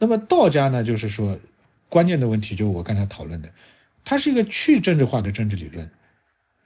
[0.00, 1.38] 那么道家呢，就是说
[1.88, 3.52] 关键的问题就是我刚才讨论的。
[4.02, 5.88] 它是一个去政治化的政治理论，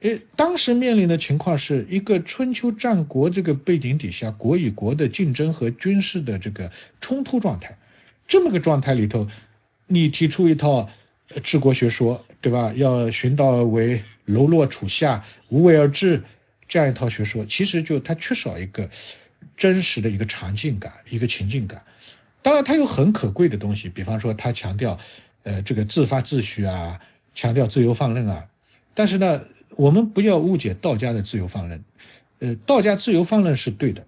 [0.00, 6.70] 诶，当时面临的情况是一个春秋战国这个背景底下，国与国的竞争和军事的这个
[7.00, 7.76] 冲突状态，
[8.28, 9.28] 这么个状态里头，
[9.88, 10.88] 你提出一套
[11.42, 12.72] 治国学说，对吧？
[12.76, 16.22] 要寻道为，柔弱处下，无为而治，
[16.68, 18.88] 这样一套学说，其实就它缺少一个
[19.56, 21.82] 真实的一个场景感，一个情境感。
[22.44, 24.96] 当然，它有很可贵的东西，比方说，它强调，
[25.42, 27.00] 呃，这个自发秩序啊。
[27.36, 28.46] 强调自由放任啊，
[28.94, 31.82] 但是呢，我们不要误解道家的自由放任。
[32.38, 34.06] 呃，道家自由放任是对的，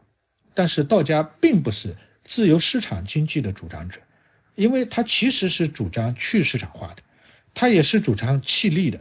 [0.55, 4.01] 但是道家并不是自由市场经济的主张者，
[4.55, 7.03] 因为他其实是主张去市场化的，
[7.53, 9.01] 他也是主张弃利的，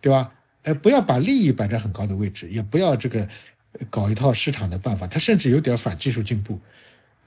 [0.00, 0.34] 对吧？
[0.62, 3.28] 呃，不要把利益摆在很高的位置，也不要这个
[3.88, 6.58] 搞一套市场的办法，他甚至有点反技术进步。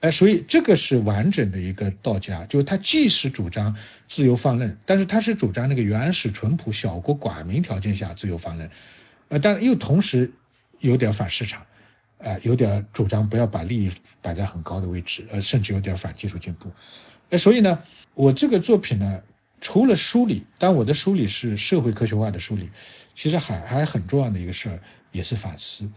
[0.04, 3.74] 哎，所以这个是完整的一个道家，就是他既是主张
[4.06, 8.70] 自由放任，但是他是主张那个原始淳朴小国寡民条件下自由放任，
[9.30, 10.30] 呃，但又同时
[10.80, 11.66] 有点反市场，
[12.18, 13.90] 呃，有点主张不要把利益
[14.22, 16.70] 摆在很高的位置，呃，甚至有点反技术进步。
[17.30, 17.82] 哎，所以呢，
[18.14, 19.22] 我这个作品呢，
[19.62, 22.70] 除了梳理，但我的梳理是社会科学化的梳理，
[23.16, 24.82] 其实还还很重要的一个事儿
[25.14, 25.90] 也是反思，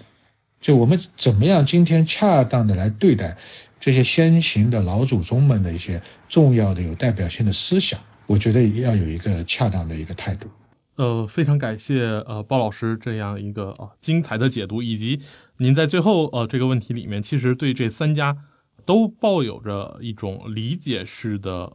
[0.60, 3.36] 就我们怎么样今天恰当的来对待。
[3.78, 10.48] 这些先秦的老祖宗们的一些重要的有代表性的思想，我觉得要有一个恰当的一个态度。
[10.96, 15.20] 呃，非常感谢呃包老师这样一个啊精彩的解读，以及
[15.58, 18.38] 您在最后呃这个问题里面，其实对这三家
[18.86, 21.70] 都抱有着一种理解式的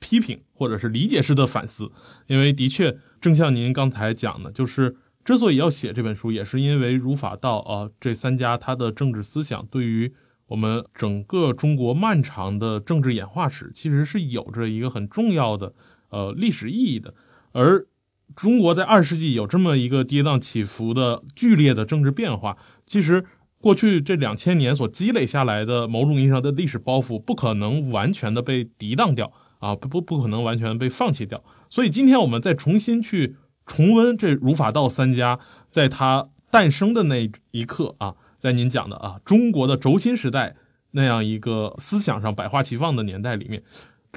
[0.00, 1.92] 批评，或者是理解式的反思。
[2.26, 10.12] 因为的确，正像您刚才讲的，就是之所以要写这本书，也是因为儒法道啊这三家它的政治思想对于。
[10.50, 15.72] 我们整个中国漫长的政治演化史，其实是有着一个很重要的
[16.08, 17.14] 呃历史意义的。
[17.52, 17.86] 而
[18.34, 23.24] 中国在二十世纪有这么一个跌宕起伏的剧烈的政治变化，其实
[23.60, 31.44] 过去这两千年所积累下来的某种意义上的历史包袱，不可能完全的被涤荡掉啊，不不不可能完全被放弃掉。
[31.68, 33.36] 所以今天我们再重新去
[33.66, 35.38] 重温这儒法道三家
[35.70, 38.16] 在它诞生的那一刻啊。
[38.40, 40.56] 在您讲的啊，中国的轴心时代
[40.92, 43.62] 那样一个思想上百花齐放的年代里面，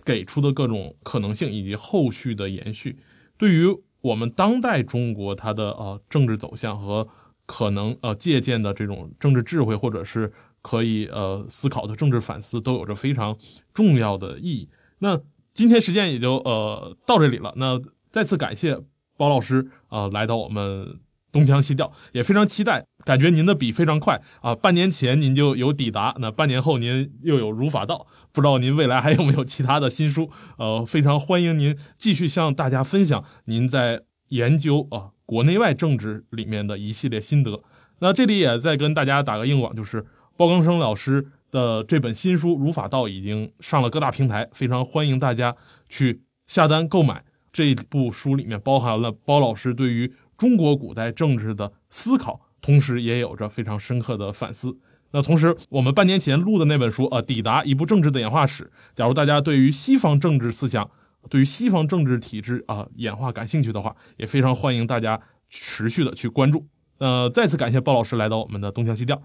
[0.05, 2.97] 给出的各种可能性以及后续的延续，
[3.37, 3.65] 对于
[3.99, 7.07] 我们当代中国它的呃政治走向和
[7.45, 13.37] 可能呃借鉴的这种政治智慧，或者是可以呃思考的政治反思，都有着非常
[13.73, 14.69] 重要的意义。
[14.99, 15.19] 那
[15.53, 18.79] 今天时间也就呃到这里了，那再次感谢
[19.17, 20.99] 包老师啊来到我们。
[21.33, 24.53] 东腔西调也非常期待，感觉您的笔非常快啊！
[24.55, 30.29] 半年前您就有抵达，那半年后您又有儒法道，不知道您未来还有没有其他的新书？
[30.57, 37.63] 呃，非常欢迎您继续向大家分享您在研究啊国内外政治里面的一系列心得。
[37.99, 40.05] 那这里也再跟大家打个硬广，就是
[40.37, 45.55] 包庚生老师的这本新书《儒法道》已经上了各大平台，非常欢迎大家
[45.89, 47.25] 去下单购买。
[47.51, 50.11] 这部书里面包含了包老师对于
[50.43, 54.77] 中国古代政治的思考，同时也有着非常深刻的反思。
[55.11, 60.91] 那同时，我们半年前录的那本书啊，《抵达一部政治的演化史》，假如大家对于西方政治思想、
[61.29, 65.17] 对于西方政治体制啊演化感兴趣的话，也非常欢迎大家
[65.49, 66.67] 持续的去关注。
[66.97, 69.21] 呃，再次感谢鲍老师来到我们的东腔西调。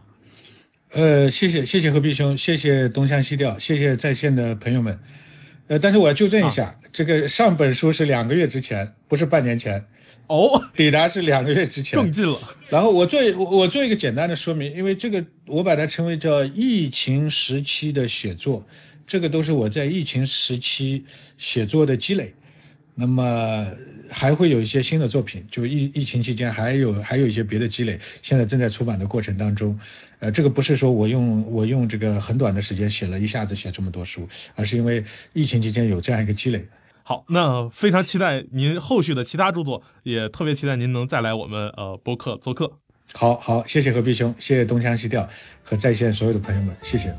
[0.93, 5.01] 呃，谢谢谢谢何必兄，谢谢东腔西调，谢谢在线的朋友们。
[5.67, 9.85] 呃，但是我要纠正一下，这个上本书是两个月之前，不是半年前。
[10.29, 12.39] 哦，抵达是两个月之前，更近了。
[12.69, 18.65] 然后我做我我做一个简单的说明，因为这个我把它称为叫疫情时期的写作，
[19.07, 21.05] 这个都是我在疫情时期
[21.37, 22.35] 写作的积累。
[23.01, 23.65] 那么
[24.11, 29.79] 还会有一些新的作品，就疫疫情期间还有还有一些别的积累，现在正在出版的过程当中。
[30.19, 36.67] 呃，这个不是说我用我用这个很短的时间写了一下子写这么多书，而是因为疫情期间有这样一个积累。
[37.09, 42.71] 好，那非常期待您后续的其他著作，也特别期待您能再来我们呃播客做客。
[43.15, 45.27] 好好，谢谢何必兄，谢谢东腔西调
[45.65, 47.17] 和在线所有的朋友们，谢谢。